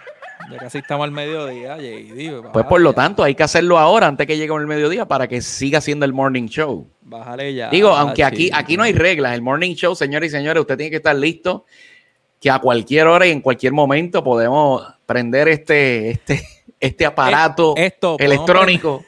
[0.49, 2.51] ya casi estamos al mediodía, JD.
[2.51, 5.41] Pues por lo tanto, hay que hacerlo ahora, antes que llegue el mediodía, para que
[5.41, 6.87] siga siendo el morning show.
[7.01, 7.69] Bájale ya.
[7.69, 10.89] Digo, aunque aquí, aquí no hay reglas, el morning show, señores y señores, usted tiene
[10.89, 11.65] que estar listo,
[12.39, 16.47] que a cualquier hora y en cualquier momento podemos prender este, este,
[16.79, 19.03] este aparato esto, electrónico.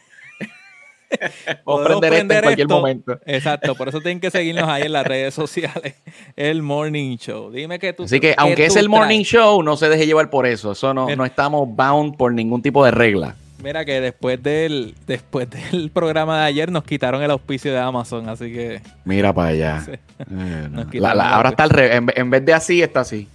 [1.63, 2.75] Podemos prender esto en cualquier esto.
[2.75, 3.19] momento.
[3.25, 5.95] Exacto, por eso tienen que seguirnos ahí en las redes sociales.
[6.35, 7.51] El Morning Show.
[7.51, 8.03] Dime que tú.
[8.03, 9.27] Así que, aunque es el morning traes.
[9.27, 10.71] show, no se deje llevar por eso.
[10.73, 11.15] Eso no, Mira.
[11.15, 13.35] no estamos bound por ningún tipo de regla.
[13.63, 18.27] Mira que después del, después del programa de ayer nos quitaron el auspicio de Amazon,
[18.27, 18.81] así que.
[19.05, 19.81] Mira para allá.
[19.85, 19.91] Sí.
[19.91, 20.85] Eh, no.
[20.91, 21.95] la- la- ahora está al revés.
[21.97, 23.27] En, en vez de así, está así.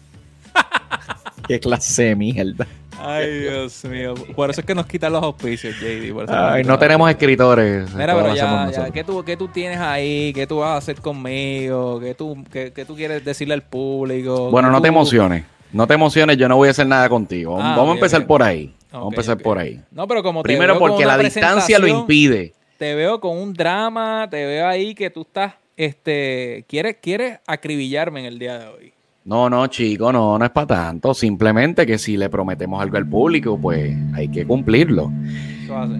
[1.46, 2.66] Qué clase de mierda.
[3.00, 4.14] Ay, Dios mío.
[4.34, 6.12] Por eso es que nos quitan los auspicios, JD.
[6.12, 7.94] por eso nos Ay, no tenemos escritores.
[7.94, 8.90] Mira, pero ya, ya.
[8.90, 10.32] ¿qué, tú, ¿qué tú tienes ahí?
[10.34, 12.00] ¿Qué tú vas a hacer conmigo?
[12.00, 14.50] ¿Qué tú, qué, qué tú quieres decirle al público?
[14.50, 15.44] Bueno, ¿Qué no te emociones.
[15.72, 17.58] No te emociones, yo no voy a hacer nada contigo.
[17.60, 18.74] Ah, Vamos a empezar por ahí.
[18.90, 19.80] Vamos a empezar por ahí.
[19.90, 22.54] No, pero como te Primero veo con porque la distancia lo impide.
[22.78, 28.20] Te veo con un drama, te veo ahí que tú estás, este, quieres, quieres acribillarme
[28.20, 28.92] en el día de hoy.
[29.28, 31.12] No, no, chico, no, no es para tanto.
[31.12, 35.12] Simplemente que si le prometemos algo al público, pues hay que cumplirlo.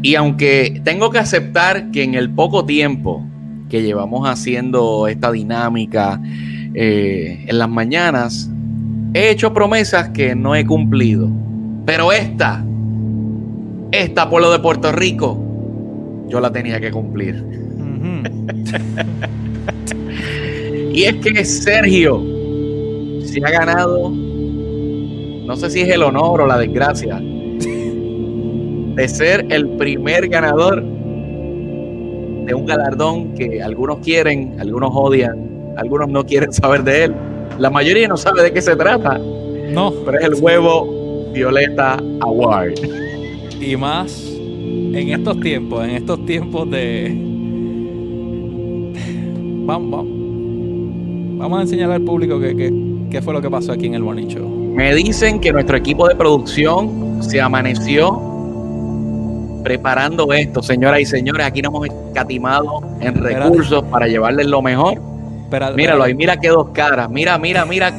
[0.02, 3.22] Y aunque tengo que aceptar que en el poco tiempo
[3.68, 6.18] que llevamos haciendo esta dinámica
[6.72, 8.50] eh, en las mañanas,
[9.12, 11.30] he hecho promesas que no he cumplido.
[11.84, 12.64] Pero esta,
[13.92, 15.38] esta pueblo de Puerto Rico,
[16.28, 17.44] yo la tenía que cumplir.
[20.94, 22.37] y es que Sergio
[23.28, 29.68] se ha ganado, no sé si es el honor o la desgracia, de ser el
[29.76, 37.04] primer ganador de un galardón que algunos quieren, algunos odian, algunos no quieren saber de
[37.04, 37.14] él.
[37.58, 39.18] La mayoría no sabe de qué se trata.
[39.18, 39.92] No.
[40.04, 42.74] Pero es el huevo Violeta Award.
[43.60, 47.12] Y más en estos tiempos, en estos tiempos de.
[49.66, 50.18] Vamos, vamos.
[51.38, 52.40] Vamos a enseñar al público
[53.10, 54.48] qué fue lo que pasó aquí en el Morning Show.
[54.74, 58.22] Me dicen que nuestro equipo de producción se amaneció
[59.64, 61.46] preparando esto, señoras y señores.
[61.46, 65.00] Aquí nos hemos escatimado en recursos para llevarles lo mejor.
[65.74, 67.10] Míralo ahí, mira qué dos caras.
[67.10, 67.92] Mira, mira, mira.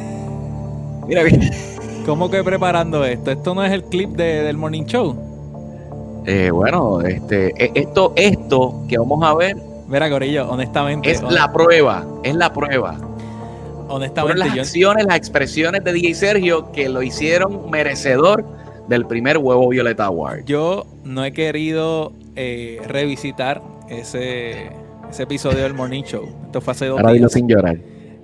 [1.08, 1.50] Mira, mira.
[2.06, 3.32] ¿Cómo que preparando esto?
[3.32, 5.16] ¿Esto no es el clip del Morning Show?
[6.26, 9.58] Eh, bueno, este, e, esto, esto que vamos a ver.
[9.88, 11.10] Mira, Corillo, honestamente.
[11.10, 12.98] Es la prueba, es la prueba.
[13.90, 14.40] Honestamente.
[14.40, 18.46] las acciones, las expresiones de DJ Sergio que lo hicieron merecedor
[18.88, 20.46] del primer huevo Violeta Award.
[20.46, 24.70] Yo no he querido eh, revisitar ese,
[25.10, 26.28] ese episodio del Morning Show.
[26.46, 27.78] Esto fue hace dos Ahora dilo sin llorar.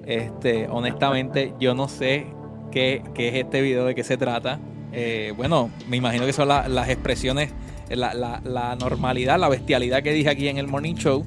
[0.06, 2.28] Este, honestamente, yo no sé
[2.72, 4.60] qué, qué, es este video, de qué se trata.
[4.92, 7.52] Eh, bueno, me imagino que son las expresiones,
[7.90, 11.26] la, la, la, normalidad, la bestialidad que dije aquí en el Morning Show.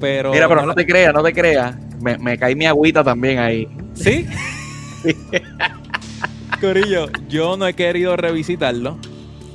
[0.00, 1.74] Pero Mira, pero no, te creas, no te creas.
[2.00, 3.68] Me, me caí mi agüita también ahí.
[3.94, 4.26] ¿Sí?
[6.60, 8.98] Corillo, yo no he querido revisitarlo.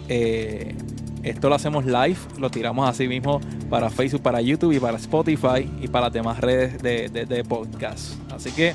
[0.10, 0.76] Eh,
[1.24, 5.70] esto lo hacemos live, lo tiramos así mismo para Facebook, para YouTube y para Spotify
[5.82, 8.16] y para las demás redes de, podcast.
[8.32, 8.74] Así que,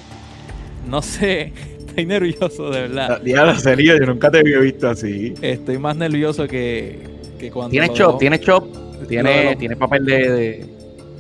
[0.89, 3.21] no sé, estoy nervioso de verdad.
[3.21, 5.35] Diablo, serio, yo nunca te había visto así.
[5.43, 7.01] Estoy más nervioso que,
[7.39, 7.71] que cuando.
[7.71, 8.19] ¿Tienes chop?
[8.19, 8.67] ¿Tienes chop?
[9.07, 10.67] ¿Tienes, papel de, de,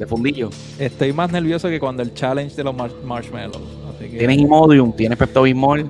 [0.06, 0.50] fundillo?
[0.78, 3.78] Estoy más nervioso que cuando el challenge de los marshmallows.
[3.98, 4.92] ¿Tienes Imodium?
[4.92, 5.86] ¿Tienes Pepto Bismol?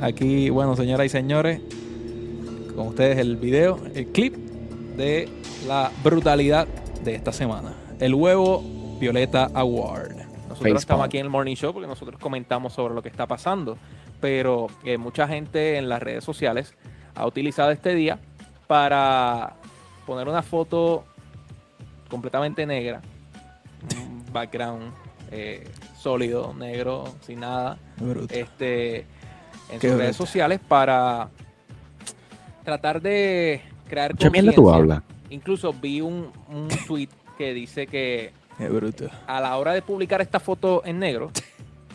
[0.00, 1.60] Aquí, bueno, señoras y señores,
[2.74, 4.34] con ustedes el video, el clip
[4.96, 5.28] de
[5.66, 6.66] la brutalidad
[7.04, 7.74] de esta semana.
[8.00, 8.62] El huevo
[8.98, 10.16] Violeta Award.
[10.48, 13.78] Nosotros estamos aquí en el Morning Show porque nosotros comentamos sobre lo que está pasando,
[14.20, 16.74] pero eh, mucha gente en las redes sociales
[17.14, 18.18] ha utilizado este día
[18.66, 19.54] para
[20.06, 21.04] poner una foto
[22.10, 23.00] completamente negra,
[23.96, 24.92] un background
[25.30, 27.78] eh, sólido, negro, sin nada.
[28.30, 29.06] Este
[29.70, 31.28] en sus redes sociales para
[32.64, 34.52] tratar de crear conciencia.
[34.52, 35.02] tú hablas?
[35.30, 38.32] Incluso vi un, un tweet que dice que
[39.26, 41.30] a la hora de publicar esta foto en negro,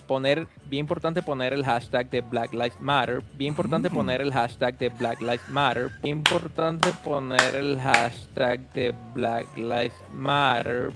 [0.08, 3.94] poner, bien importante poner el hashtag de Black Lives Matter, bien importante mm.
[3.94, 9.94] poner el hashtag de Black Lives Matter, bien importante poner el hashtag de Black Lives
[10.14, 10.92] Matter.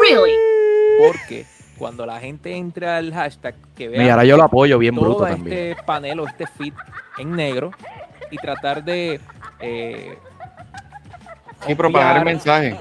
[0.00, 0.34] Really?
[1.06, 1.46] Porque
[1.78, 5.04] cuando la gente entre al hashtag que vea Mira, ahora yo lo apoyo bien todo
[5.04, 5.76] bruto este también.
[5.86, 6.74] panel o este feed
[7.18, 7.70] en negro
[8.30, 9.18] y tratar de
[9.60, 10.18] eh,
[11.66, 12.76] y propagar el mensaje.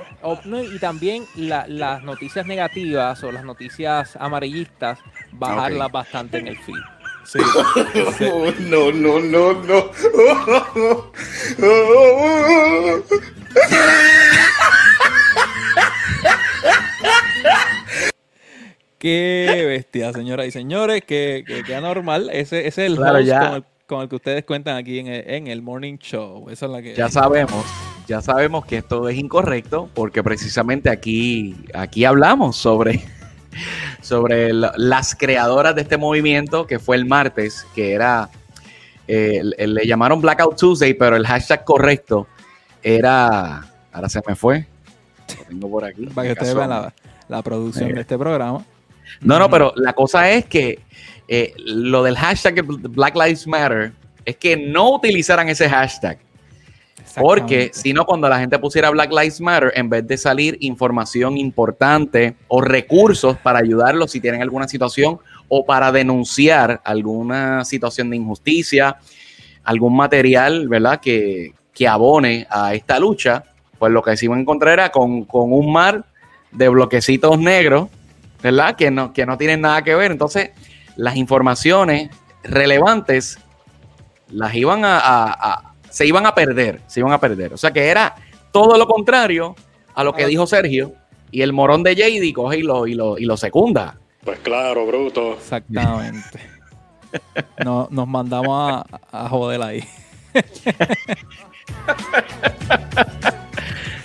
[0.74, 5.00] Y también las noticias negativas o las noticias amarillistas
[5.32, 6.76] bajarlas bastante en el feed.
[7.26, 7.40] Sí.
[8.60, 9.92] no, no, no, no.
[18.98, 22.30] Qué bestia, señoras y señores, qué, qué, anormal.
[22.32, 22.98] Ese, ese, es el
[23.86, 26.50] con, el, que ustedes cuentan aquí en el, Morning Show.
[26.50, 26.96] Esa es la que.
[26.96, 27.66] Ya sabemos,
[28.10, 33.06] ya sabemos que esto es incorrecto, porque precisamente aquí, aquí hablamos sobre,
[34.02, 38.30] sobre las creadoras de este movimiento, que fue el martes, que era.
[39.08, 42.28] Eh, le llamaron Blackout Tuesday, pero el hashtag correcto
[42.82, 43.68] era.
[43.92, 44.66] Ahora se me fue.
[45.38, 46.06] Lo tengo por aquí.
[46.08, 46.94] Para que ustedes vean la,
[47.28, 48.66] la producción de este programa.
[49.22, 50.80] No, no, pero la cosa es que
[51.28, 53.94] eh, lo del hashtag Black Lives Matter
[54.26, 56.20] es que no utilizaran ese hashtag.
[57.16, 61.38] Porque si no, cuando la gente pusiera Black Lives Matter, en vez de salir información
[61.38, 68.18] importante o recursos para ayudarlos si tienen alguna situación o para denunciar alguna situación de
[68.18, 68.98] injusticia,
[69.64, 73.44] algún material, ¿verdad?, que, que abone a esta lucha,
[73.78, 76.06] pues lo que decimos encontrar era con, con un mar
[76.52, 77.90] de bloquecitos negros
[78.42, 78.76] ¿verdad?
[78.76, 80.12] Que no, que no tienen nada que ver.
[80.12, 80.52] Entonces,
[80.96, 82.10] las informaciones
[82.44, 83.40] relevantes
[84.30, 87.54] las iban a, se iban a perder, se iban a perder.
[87.54, 88.16] O sea que era
[88.52, 89.56] todo lo contrario
[89.96, 90.94] a lo que dijo Sergio
[91.32, 93.98] y el morón de JD coge y lo, y lo, y lo secunda.
[94.24, 95.34] Pues claro, bruto.
[95.34, 96.40] Exactamente.
[97.66, 99.84] No, nos mandamos a, a joder ahí.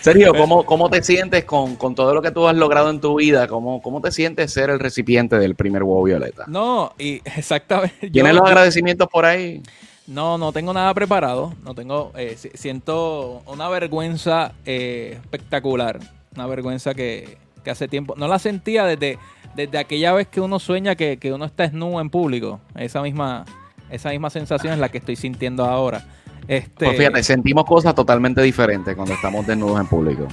[0.01, 3.17] Sergio, ¿cómo, cómo te sientes con, con todo lo que tú has logrado en tu
[3.19, 3.47] vida?
[3.49, 6.45] ¿Cómo, ¿Cómo te sientes ser el recipiente del primer huevo violeta?
[6.47, 8.11] No, y exactamente.
[8.11, 9.63] ¿Tienes yo- los agradecimientos por ahí?
[10.07, 11.55] No, no tengo nada preparado.
[11.65, 12.13] No tengo.
[12.17, 15.99] eh, si- siento una vergüenza eh, espectacular.
[16.37, 18.15] Una vergüenza que, que hace tiempo.
[18.17, 19.19] No la sentía desde,
[19.55, 22.61] desde aquella vez que uno sueña que, que uno está desnudo en público.
[22.75, 23.45] Esa misma,
[23.91, 26.05] esa misma sensación es la que estoy sintiendo ahora.
[26.49, 30.29] Este, Pues fíjate, sentimos cosas totalmente diferentes cuando estamos desnudos en público.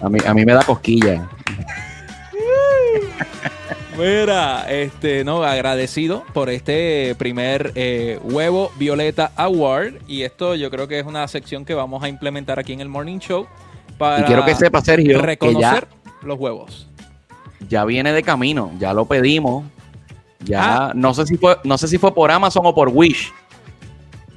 [0.00, 1.28] A mí, a mí me da cosquilla.
[3.98, 9.94] Mira, este, no, agradecido por este primer eh, Huevo Violeta Award.
[10.08, 12.88] Y esto yo creo que es una sección que vamos a implementar aquí en el
[12.88, 13.46] Morning Show
[13.98, 15.88] para Y quiero que sepa, Sergio, que ya, reconocer
[16.22, 16.86] los huevos.
[17.68, 19.64] ya viene de camino, ya lo pedimos.
[20.40, 20.92] Ya, Ah.
[20.94, 23.32] no sé si fue, no sé si fue por Amazon o por Wish.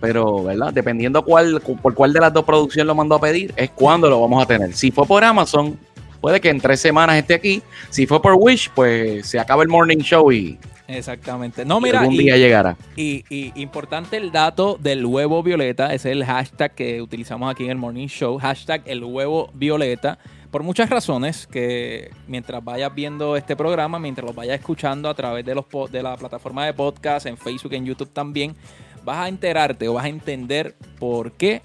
[0.02, 0.72] Pero, ¿verdad?
[0.74, 4.10] Dependiendo cuál, cu- por cuál de las dos producciones lo mandó a pedir, es cuándo
[4.10, 4.74] lo vamos a tener.
[4.74, 5.80] Si fue por Amazon,
[6.26, 7.62] puede que en tres semanas esté aquí.
[7.92, 10.58] Si fue por Wish, pues se acaba el morning show y,
[10.88, 11.64] Exactamente.
[11.66, 12.76] No, mira, algún y, día llegará.
[12.96, 17.66] y- y importante el dato del huevo violeta, ese es el hashtag que utilizamos aquí
[17.66, 20.18] en el Morning Show, hashtag el huevo violeta,
[20.50, 25.46] por muchas razones que mientras vayas viendo este programa, mientras lo vayas escuchando a través
[25.46, 28.56] de, los de la plataforma de podcast, en Facebook, en YouTube también,
[29.04, 31.62] vas a enterarte o vas a entender por qué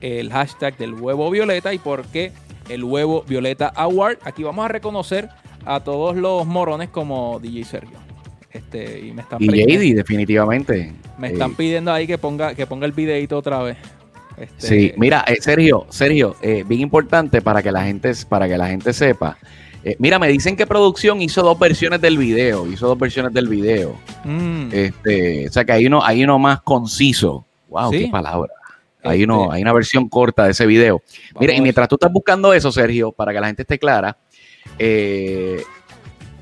[0.00, 2.30] el hashtag del huevo violeta y por qué
[2.68, 4.18] el huevo violeta award.
[4.24, 5.28] Aquí vamos a reconocer
[5.64, 7.98] a todos los morones como DJ Sergio.
[8.50, 10.92] Este, y me están Y JD, definitivamente.
[11.18, 13.76] me Eh, están pidiendo ahí que ponga, que ponga el videito otra vez.
[14.38, 18.56] Este, Sí, mira, eh, Sergio, Sergio, eh, bien importante para que la gente, para que
[18.58, 19.36] la gente sepa.
[19.84, 23.48] Eh, mira, me dicen que producción hizo dos versiones del video, hizo dos versiones del
[23.48, 23.94] video.
[24.24, 27.46] mm, Este, o sea que hay uno, hay uno más conciso.
[27.68, 28.04] Wow, Sí.
[28.04, 28.52] qué palabra.
[29.06, 31.00] Hay, Este- uno, hay una versión corta de ese video.
[31.32, 34.16] vamos Mira, y mientras tú estás buscando eso, Sergio, para que la gente esté clara,
[34.78, 35.62] eh,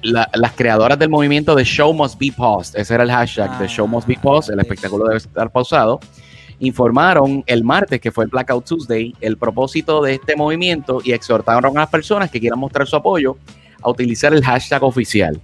[0.02, 3.68] la- las creadoras del movimiento de Show Must Be Paused, ese era el hashtag de
[3.68, 6.00] Show Must Be Paused, el Ah, espectáculo debe estar pausado,
[6.60, 11.76] informaron el martes, que fue el Blackout Tuesday, el propósito de este movimiento y exhortaron
[11.76, 13.36] a las personas que quieran mostrar su apoyo
[13.82, 15.40] a utilizar el hashtag oficial.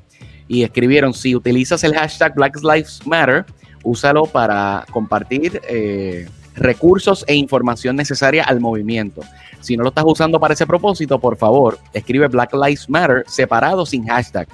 [0.49, 3.45] Y escribieron, si utilizas el hashtag Black Lives Matter,
[3.83, 9.23] úsalo para compartir eh, recursos e información necesaria al movimiento.
[9.61, 13.87] Si no lo estás usando para ese propósito, por favor, escribe Black Lives Matter separado
[13.87, 14.49] sin hashtag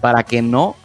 [0.00, 0.76] para que no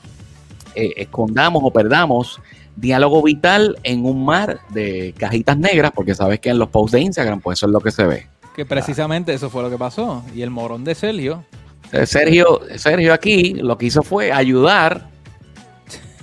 [0.76, 2.40] eh, escondamos o perdamos
[2.76, 7.02] diálogo vital en un mar de cajitas negras, porque sabes que en los posts de
[7.02, 8.28] Instagram, pues eso es lo que se ve.
[8.56, 10.24] que precisamente eso fue lo que pasó.
[10.34, 11.44] Y el morón de Sergio.
[11.92, 15.10] Eh, Sergio, Sergio aquí lo que hizo fue ayudar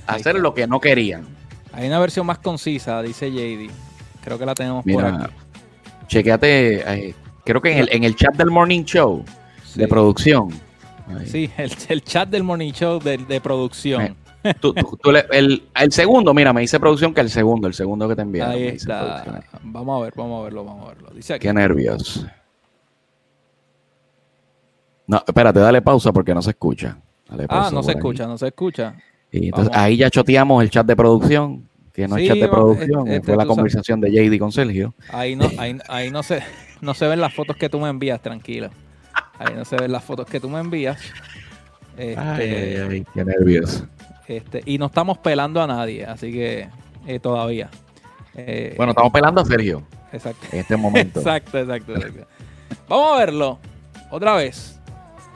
[0.07, 1.27] a hacer lo que no querían.
[1.73, 3.86] Hay una versión más concisa, dice JD.
[4.27, 5.35] Creo que la tenemos por Mira, aquí.
[6.09, 9.25] chequeate, eh, creo que en el, en el chat del Morning Show
[9.65, 10.49] Sí, de producción.
[11.07, 11.27] Ahí.
[11.27, 14.17] Sí, el, el chat del Morning Show de, de producción.
[14.61, 17.75] Tú- tú- tú le- el, el segundo, mira, me dice producción que el segundo, el
[17.75, 18.55] segundo que te enviaron.
[18.57, 19.45] Ahí está.
[19.63, 21.11] Vamos a ver, vamos a verlo, vamos a verlo.
[21.15, 21.47] Dice aquí.
[21.47, 22.27] Qué nervios.
[25.07, 26.99] No, espérate, dale pausa porque no se escucha.
[27.29, 27.99] Dale Ah, no se por aquí.
[27.99, 28.95] escucha, no se escucha.
[29.31, 29.85] Y entonces Vamos.
[29.85, 33.37] ahí ya choteamos el chat de producción, que no Sí, es de producción, este, fue
[33.37, 33.57] la tú sabes.
[33.57, 34.95] conversación de JD con Sergio.
[35.11, 36.43] Ahí no, ahí, ahí no se,
[36.83, 38.71] no se ven las fotos que tú me envías, tranquilo.
[39.39, 41.01] Ahí no se ven las fotos que tú me envías.
[41.97, 43.85] Este, Ay, ay, ay, qué nervios.
[44.29, 46.69] este, y no estamos pelando a nadie, así que
[47.07, 47.71] eh, todavía.
[48.35, 49.83] Eh, Bueno, estamos pelando a Sergio
[50.13, 50.47] exacto.
[50.53, 51.19] en este momento.
[51.21, 52.27] Exacto, exacto, exacto.
[52.89, 53.59] Vamos a verlo
[54.11, 54.79] otra vez.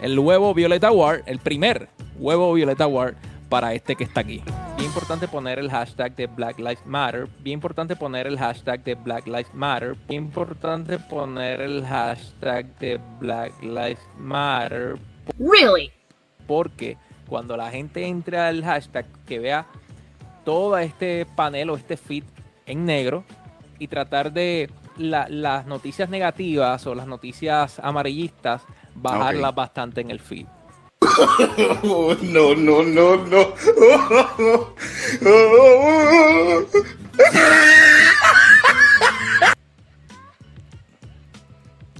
[0.02, 3.14] El huevo Violeta Award, el primer huevo Violeta Award
[3.50, 4.42] para este que está aquí.
[4.76, 7.28] Bien importante poner el hashtag de Black Lives Matter.
[7.40, 9.96] Bien importante poner el hashtag de Black Lives Matter.
[10.08, 14.96] Bien importante poner el hashtag de Black Lives Matter.
[15.38, 15.90] Really?
[16.46, 16.96] Porque
[17.28, 19.66] cuando la gente entre al hashtag, que vea
[20.44, 22.24] todo este panel o este feed
[22.66, 23.24] en negro
[23.78, 28.62] y tratar de la- las noticias negativas o las noticias amarillistas,
[28.94, 30.46] bajarlas bastante en el feed.
[31.00, 33.54] No, no, no, no.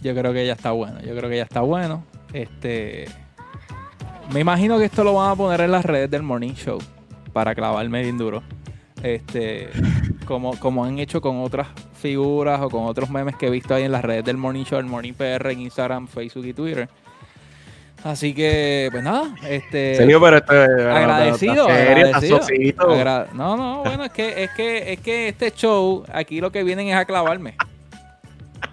[0.02, 1.00] Yo creo que ya está bueno.
[1.00, 2.04] Yo creo que ya está bueno.
[2.32, 3.06] Este.
[4.32, 6.78] Me imagino que esto lo van a poner en las redes del Morning Show
[7.32, 8.42] para clavarme bien duro.
[9.02, 9.70] Este.
[10.26, 13.82] Como, como han hecho con otras figuras o con otros memes que he visto ahí
[13.82, 16.88] en las redes del Morning Show, el Morning PR en Instagram, Facebook y Twitter.
[18.02, 19.94] Así que, pues nada, este.
[19.96, 22.38] Serio, pero esto es- agradecido, agradecido.
[22.38, 22.90] socito.
[22.90, 26.62] Agra- no, no, bueno, es que, es que, es que este show, aquí lo que
[26.64, 27.56] vienen es a clavarme.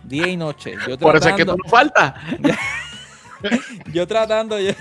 [0.03, 0.75] Día y noche.
[0.87, 2.13] Yo Por eso es que tratando- tú no faltas.
[3.93, 4.71] yo tratando, yo,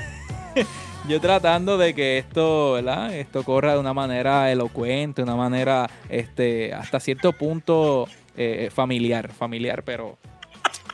[1.08, 3.12] yo tratando de que esto, ¿verdad?
[3.14, 9.82] Esto corra de una manera elocuente, una manera, este, hasta cierto punto eh, familiar, familiar,
[9.82, 10.18] pero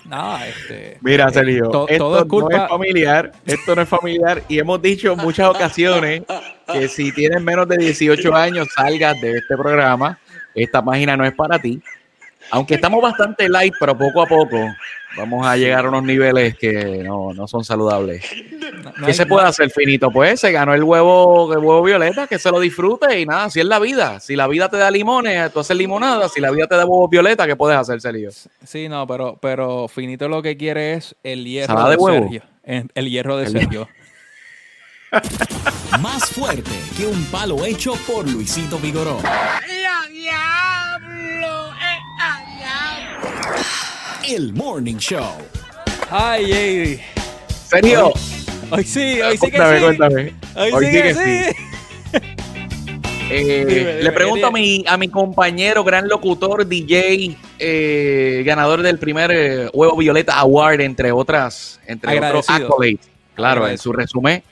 [0.04, 0.98] nada, este.
[1.00, 4.58] Mira, eh, Sergio, to- esto todo es no es familiar, esto no es familiar y
[4.58, 6.22] hemos dicho en muchas ocasiones
[6.72, 10.18] que si tienes menos de 18 años salgas de este programa,
[10.54, 11.80] esta página no es para ti.
[12.50, 14.58] Aunque estamos bastante light, pero poco a poco
[15.16, 18.24] vamos a llegar a unos niveles que no, no son saludables.
[18.82, 20.10] no- no ¿Qué se puede hacer, Finito?
[20.10, 23.60] Pues se ganó el huevo, el huevo violeta, que se lo disfrute y nada, así
[23.60, 24.20] es la vida.
[24.20, 26.28] Si la vida te da limones, tú haces limonada.
[26.28, 28.30] Si la vida te da huevo violeta, ¿qué puedes hacer, Sergio?
[28.64, 32.18] Sí, no, pero, pero Finito lo que quiere es el hierro ¿Salada de, de huevo?
[32.22, 32.42] Sergio.
[32.64, 33.88] El, el hierro de El- Sergio.
[36.00, 39.18] Más fuerte que un palo hecho por Luisito Vigoró.
[44.34, 45.24] El Morning Show.
[46.10, 46.98] Ay, Amy.
[47.68, 48.12] Sergio,
[48.70, 49.84] Hoy sí, hoy sí que cuéntame, sí.
[49.84, 50.34] cuéntame.
[50.56, 51.56] Hoy, Hoy sí sí que, sí.
[53.30, 58.42] Eh, Dime, dime, le pregunto a ¿qué mi, a mi compañero, gran locutor, DJ, eh,
[58.44, 62.68] ganador del primer eh, Huevo Violeta Award, entre otras, entre otros Agradecido.
[62.68, 62.98] accolades.
[63.34, 64.42] Claro, en su resumen.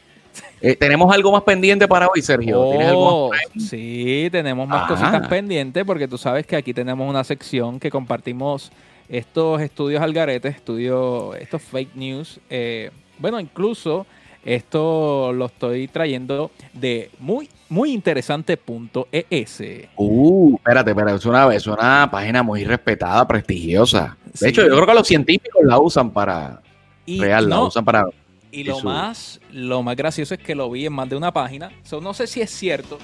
[0.62, 2.68] Eh, ¿Tenemos algo más pendiente para hoy, Sergio?
[2.70, 3.40] ¿Tienes algo Oh, más?
[3.68, 4.88] sí, tenemos más Ah.
[4.88, 8.70] cositas pendientes porque tú sabes que aquí tenemos una sección que compartimos
[9.10, 12.40] estos estudios al garete, estudios, estos fake news.
[12.48, 14.06] eh, bueno, incluso
[14.44, 19.62] esto lo estoy trayendo de muy, muy interesante punto E ES.
[19.96, 24.16] Uh, espérate, espérate, es una, es una página muy respetada, prestigiosa.
[24.24, 24.46] De Sí.
[24.48, 26.62] hecho, yo creo que los científicos la usan para,
[27.04, 28.04] Y, real, la usan para...
[28.50, 31.70] y lo más, lo más gracioso es que lo vi en más de una página.
[31.82, 32.96] So, no sé si es cierto,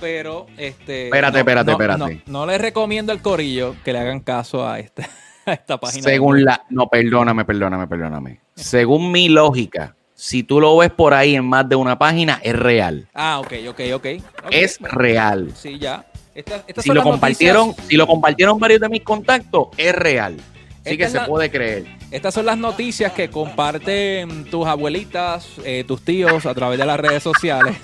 [0.00, 1.04] pero este.
[1.04, 2.22] Espérate, no- espérate, no- espérate.
[2.26, 5.08] No, no les recomiendo al corillo que le hagan caso a esta,
[5.50, 6.02] a esta página.
[6.02, 6.62] Según la...
[6.70, 8.40] No, perdóname, perdóname, perdóname.
[8.54, 12.54] Según mi lógica, si tú lo ves por ahí en más de una página, es
[12.56, 13.08] real.
[13.14, 14.06] Ah, ok, ok, ok.
[14.44, 15.50] Ok, Es real.
[15.54, 16.04] Sí, ya.
[16.34, 19.68] Esta- estas Si son lo las compartieron, noticias- si lo compartieron varios de mis contactos,
[19.76, 20.36] es real.
[20.36, 21.84] Así Esta que se la- puede creer.
[22.10, 26.98] Estas son las noticias que comparten tus abuelitas, eh, tus tíos a través de las
[26.98, 27.76] redes sociales.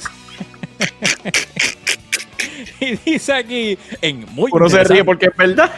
[2.81, 5.71] y dice aquí en muy interesante- porque es verdad.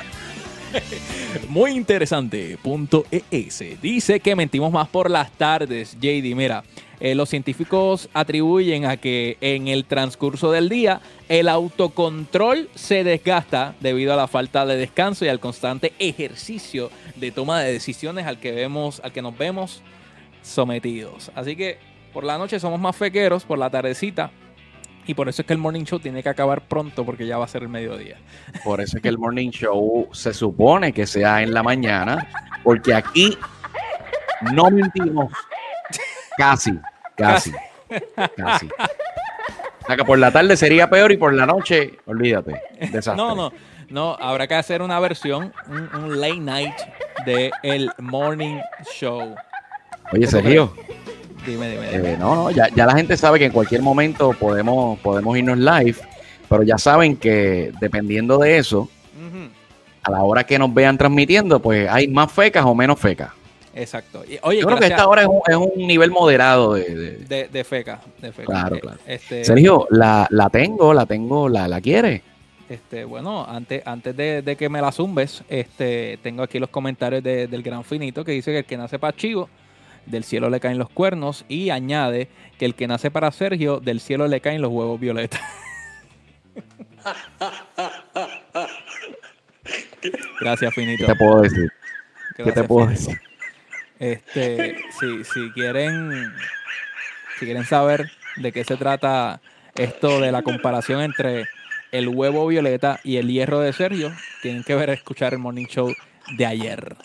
[1.48, 2.58] Muy interesante.
[2.62, 3.80] Punto ES.
[3.80, 5.96] Dice que mentimos más por las tardes.
[6.00, 6.64] JD, mira,
[7.00, 13.74] eh, los científicos atribuyen a que en el transcurso del día el autocontrol se desgasta
[13.80, 18.40] debido a la falta de descanso y al constante ejercicio de toma de decisiones al
[18.40, 19.82] que vemos, al que nos vemos
[20.42, 21.30] sometidos.
[21.34, 21.78] Así que
[22.12, 24.32] por la noche somos más fequeros, por la tardecita.
[25.08, 27.46] Y por eso es que el morning show tiene que acabar pronto porque ya va
[27.46, 28.18] a ser el mediodía.
[28.62, 32.28] Por eso es que el morning show se supone que sea en la mañana,
[32.62, 33.38] porque aquí
[34.52, 35.32] no mentimos.
[36.36, 36.78] Casi,
[37.16, 37.52] casi,
[38.36, 38.66] casi.
[38.66, 42.60] O sea que por la tarde sería peor y por la noche, olvídate.
[42.78, 43.16] Desastre.
[43.16, 43.50] No, no,
[43.88, 46.76] no, habrá que hacer una versión, un, un late night
[47.24, 48.60] de el morning
[48.92, 49.34] show.
[50.12, 50.74] Oye, Sergio,
[51.48, 52.12] Dime, dime, dime.
[52.12, 55.58] eh, no, no, ya, ya la gente sabe que en cualquier momento podemos, podemos irnos
[55.58, 55.96] live,
[56.48, 58.88] pero ya saben que dependiendo de eso,
[60.02, 63.30] a la hora que nos vean transmitiendo, pues hay más fecas o menos fecas.
[63.74, 64.24] Exacto.
[64.28, 67.16] Y, oye, Yo creo que esta hora es un, es un nivel moderado de, de-
[67.18, 68.46] de, de feca, de feca.
[68.46, 68.98] Claro, Eh, claro.
[69.06, 72.22] Este, Sergio, la, la tengo, la tengo, la, la quiere.
[72.68, 77.22] este, bueno, antes, antes de, de que me la zumbes, este, tengo aquí los comentarios
[77.22, 79.48] de- del gran finito que dice que el que nace para Chivo,
[80.10, 82.28] del cielo le caen los cuernos, y añade
[82.58, 85.40] que el que nace para Sergio, del cielo le caen los huevos violetas.
[90.40, 91.06] Gracias, finito.
[91.06, 91.72] ¿Qué te puedo decir?
[92.36, 93.10] ¿Qué te puedo Finito.
[93.10, 93.20] decir?
[93.98, 96.32] Este, si, si quieren,
[97.38, 99.40] si quieren saber de qué se trata
[99.74, 101.46] esto de la comparación entre
[101.90, 105.92] el huevo violeta y el hierro de Sergio, tienen que ver escuchar el morning show
[106.36, 106.96] de ayer.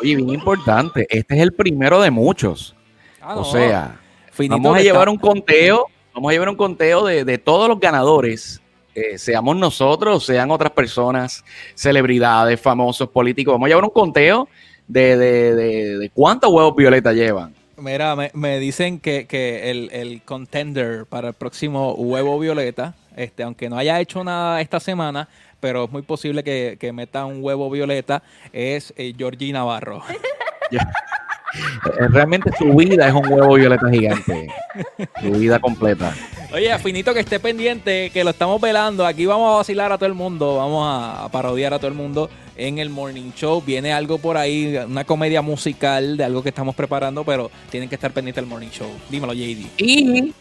[0.00, 2.74] Oye, bien importante, este es el primero de muchos.
[3.20, 4.00] Ah, o no, sea,
[4.48, 7.80] vamos a llevar está- un conteo, vamos a llevar un conteo de, de todos los
[7.80, 8.60] ganadores,
[8.94, 13.52] eh, seamos nosotros, sean otras personas, celebridades, famosos, políticos.
[13.54, 14.48] Vamos a llevar un conteo
[14.86, 17.54] de, de, de, de cuántos huevos violeta llevan.
[17.76, 23.42] Mira, me, me dicen que, que el, el contender para el próximo huevo violeta, este,
[23.42, 25.28] aunque no haya hecho nada esta semana,
[25.64, 30.02] pero es muy posible que, que meta un huevo violeta, es eh, Georgie Navarro.
[30.70, 30.76] Eh,
[32.10, 34.48] Realmente su vida es un huevo violeta gigante.
[35.22, 36.12] Su vida completa.
[36.52, 39.06] Oye, Finito, que esté pendiente, que lo estamos velando.
[39.06, 42.28] Aquí vamos a vacilar a todo el mundo, vamos a, parodiar a todo el mundo
[42.56, 43.62] en el Morning Show.
[43.64, 47.94] Viene algo por ahí, una comedia musical de algo que estamos preparando, pero tienen que
[47.94, 48.90] estar pendientes del Morning Show.
[49.08, 49.64] Dímelo, JD.
[49.78, 50.34] Y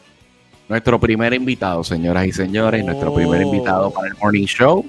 [0.67, 3.45] nuestro primer invitado, señoras y señores, nuestro primer Oh.
[3.45, 4.85] invitado para el Morning Show.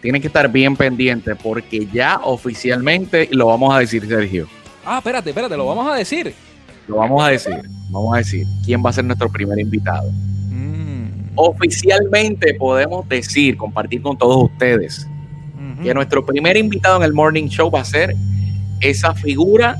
[0.00, 4.46] Tienen que estar bien pendientes porque ya oficialmente lo vamos a decir, Sergio.
[4.84, 6.32] Ah, espérate, espérate, lo vamos a decir.
[6.86, 7.54] Lo vamos a decir.
[7.90, 10.10] Vamos a decir quién va a ser nuestro primer invitado.
[10.50, 15.06] Mm, Oficialmente podemos decir, compartir con todos ustedes,
[15.82, 18.14] que nuestro primer invitado en el Morning Show va a ser
[18.80, 19.76] esa figura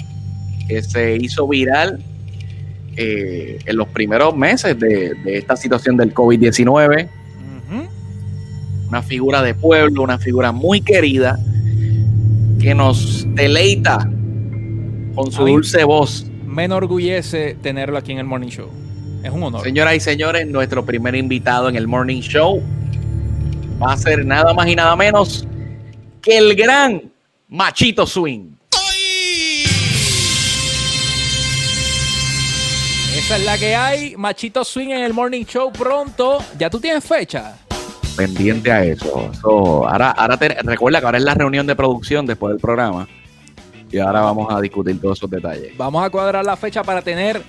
[0.69, 2.01] que se hizo viral
[2.97, 7.09] eh, en los primeros meses de, de esta situación del COVID-19.
[8.89, 11.39] Una figura de pueblo, una figura muy querida
[12.61, 14.11] que nos deleita
[15.15, 16.27] con su dulce voz.
[16.47, 18.71] Me enorgullece tenerlo aquí en el Morning Show.
[19.23, 19.63] Es un honor.
[19.63, 22.63] Señoras y señores, nuestro primer invitado en el Morning Show
[23.83, 25.47] va a ser nada más y nada menos
[26.23, 27.03] que el gran
[27.49, 28.53] Machito Swing.
[33.17, 34.17] Esa es la que hay.
[34.17, 36.39] Machito Swing en el Morning Show pronto.
[36.59, 37.57] ¿Ya tú tienes fecha?
[38.19, 39.31] Pendiente a eso.
[39.41, 43.09] So, ahora, ahora te- recuerda que ahora es la reunión de producción después del programa.
[43.91, 45.75] Y ahora vamos a discutir todos esos detalles.
[45.79, 47.41] Vamos a cuadrar la fecha para tener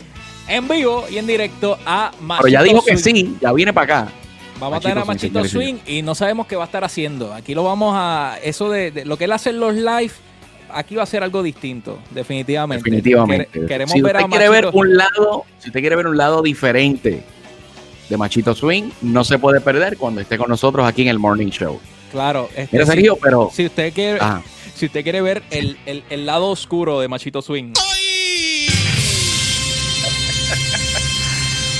[0.47, 4.01] en vivo y en directo a Machito Pero ya dijo que sí, ya viene para
[4.01, 4.11] acá.
[4.59, 7.33] Vamos Machito a tener a Machito Swing y no sabemos qué va a estar haciendo.
[7.33, 8.37] Aquí lo vamos a.
[8.43, 10.11] Eso de, de lo que él hace en los live,
[10.71, 12.83] aquí va a ser algo distinto, definitivamente.
[12.83, 13.49] Definitivamente.
[13.51, 16.17] Quere- queremos si ver usted a quiere ver un lado, si usted quiere ver un
[16.17, 17.23] lado diferente
[18.09, 21.49] de Machito Swing, no se puede perder cuando esté con nosotros aquí en el Morning
[21.49, 21.79] Show.
[22.11, 22.49] Claro.
[22.55, 24.41] este, Mira, si- Sergio, pero Si usted quiere, Ah.
[24.75, 27.73] si usted quiere ver el, el- el lado oscuro de Machito Swing,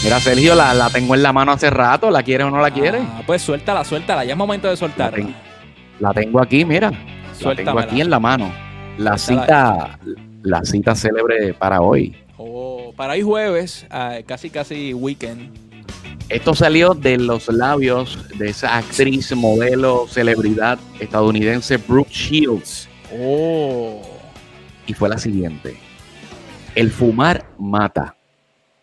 [0.04, 2.72] mira, Sergio, la, la tengo en la mano hace rato, ¿la quiere o no la
[2.72, 3.00] quiere?
[3.00, 4.24] ah, pues suéltala, suéltala.
[4.24, 5.16] Ya es momento de La, soltarla.
[5.18, 5.36] ten-
[6.00, 6.92] la tengo aquí, mira.
[6.92, 7.82] La tengo Suéltamela.
[7.88, 8.52] aquí en la mano.
[8.98, 9.98] La Suéltala.
[10.04, 12.16] cita, la cita célebre para hoy.
[12.38, 15.50] Oh, para hoy jueves, ah, casi casi weekend.
[16.30, 22.88] Esto salió de los labios de esa actriz, modelo, celebridad estadounidense Brooke Shields.
[23.20, 24.00] Oh.
[24.86, 25.76] Y fue la siguiente.
[26.76, 28.16] El fumar mata.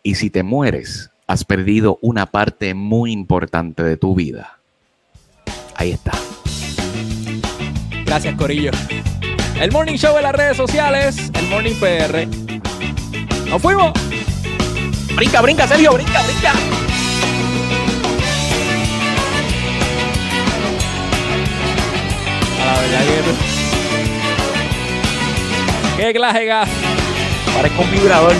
[0.03, 4.59] Y si te mueres, has perdido una parte muy importante de tu vida.
[5.75, 6.11] Ahí está.
[8.05, 8.71] Gracias, Corillo.
[9.59, 12.27] El Morning Show en las redes sociales, el Morning PR.
[13.49, 13.93] ¡Nos fuimos!
[15.15, 16.96] Brinca, brinca, Sergio, brinca, brinca.
[22.67, 22.99] La verdad
[25.95, 26.03] que...
[26.03, 26.69] ¡Qué clase gas!
[27.55, 28.33] Parezco un vibrador.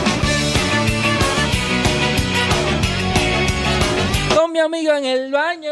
[4.36, 5.71] Con mi amigo en el baño.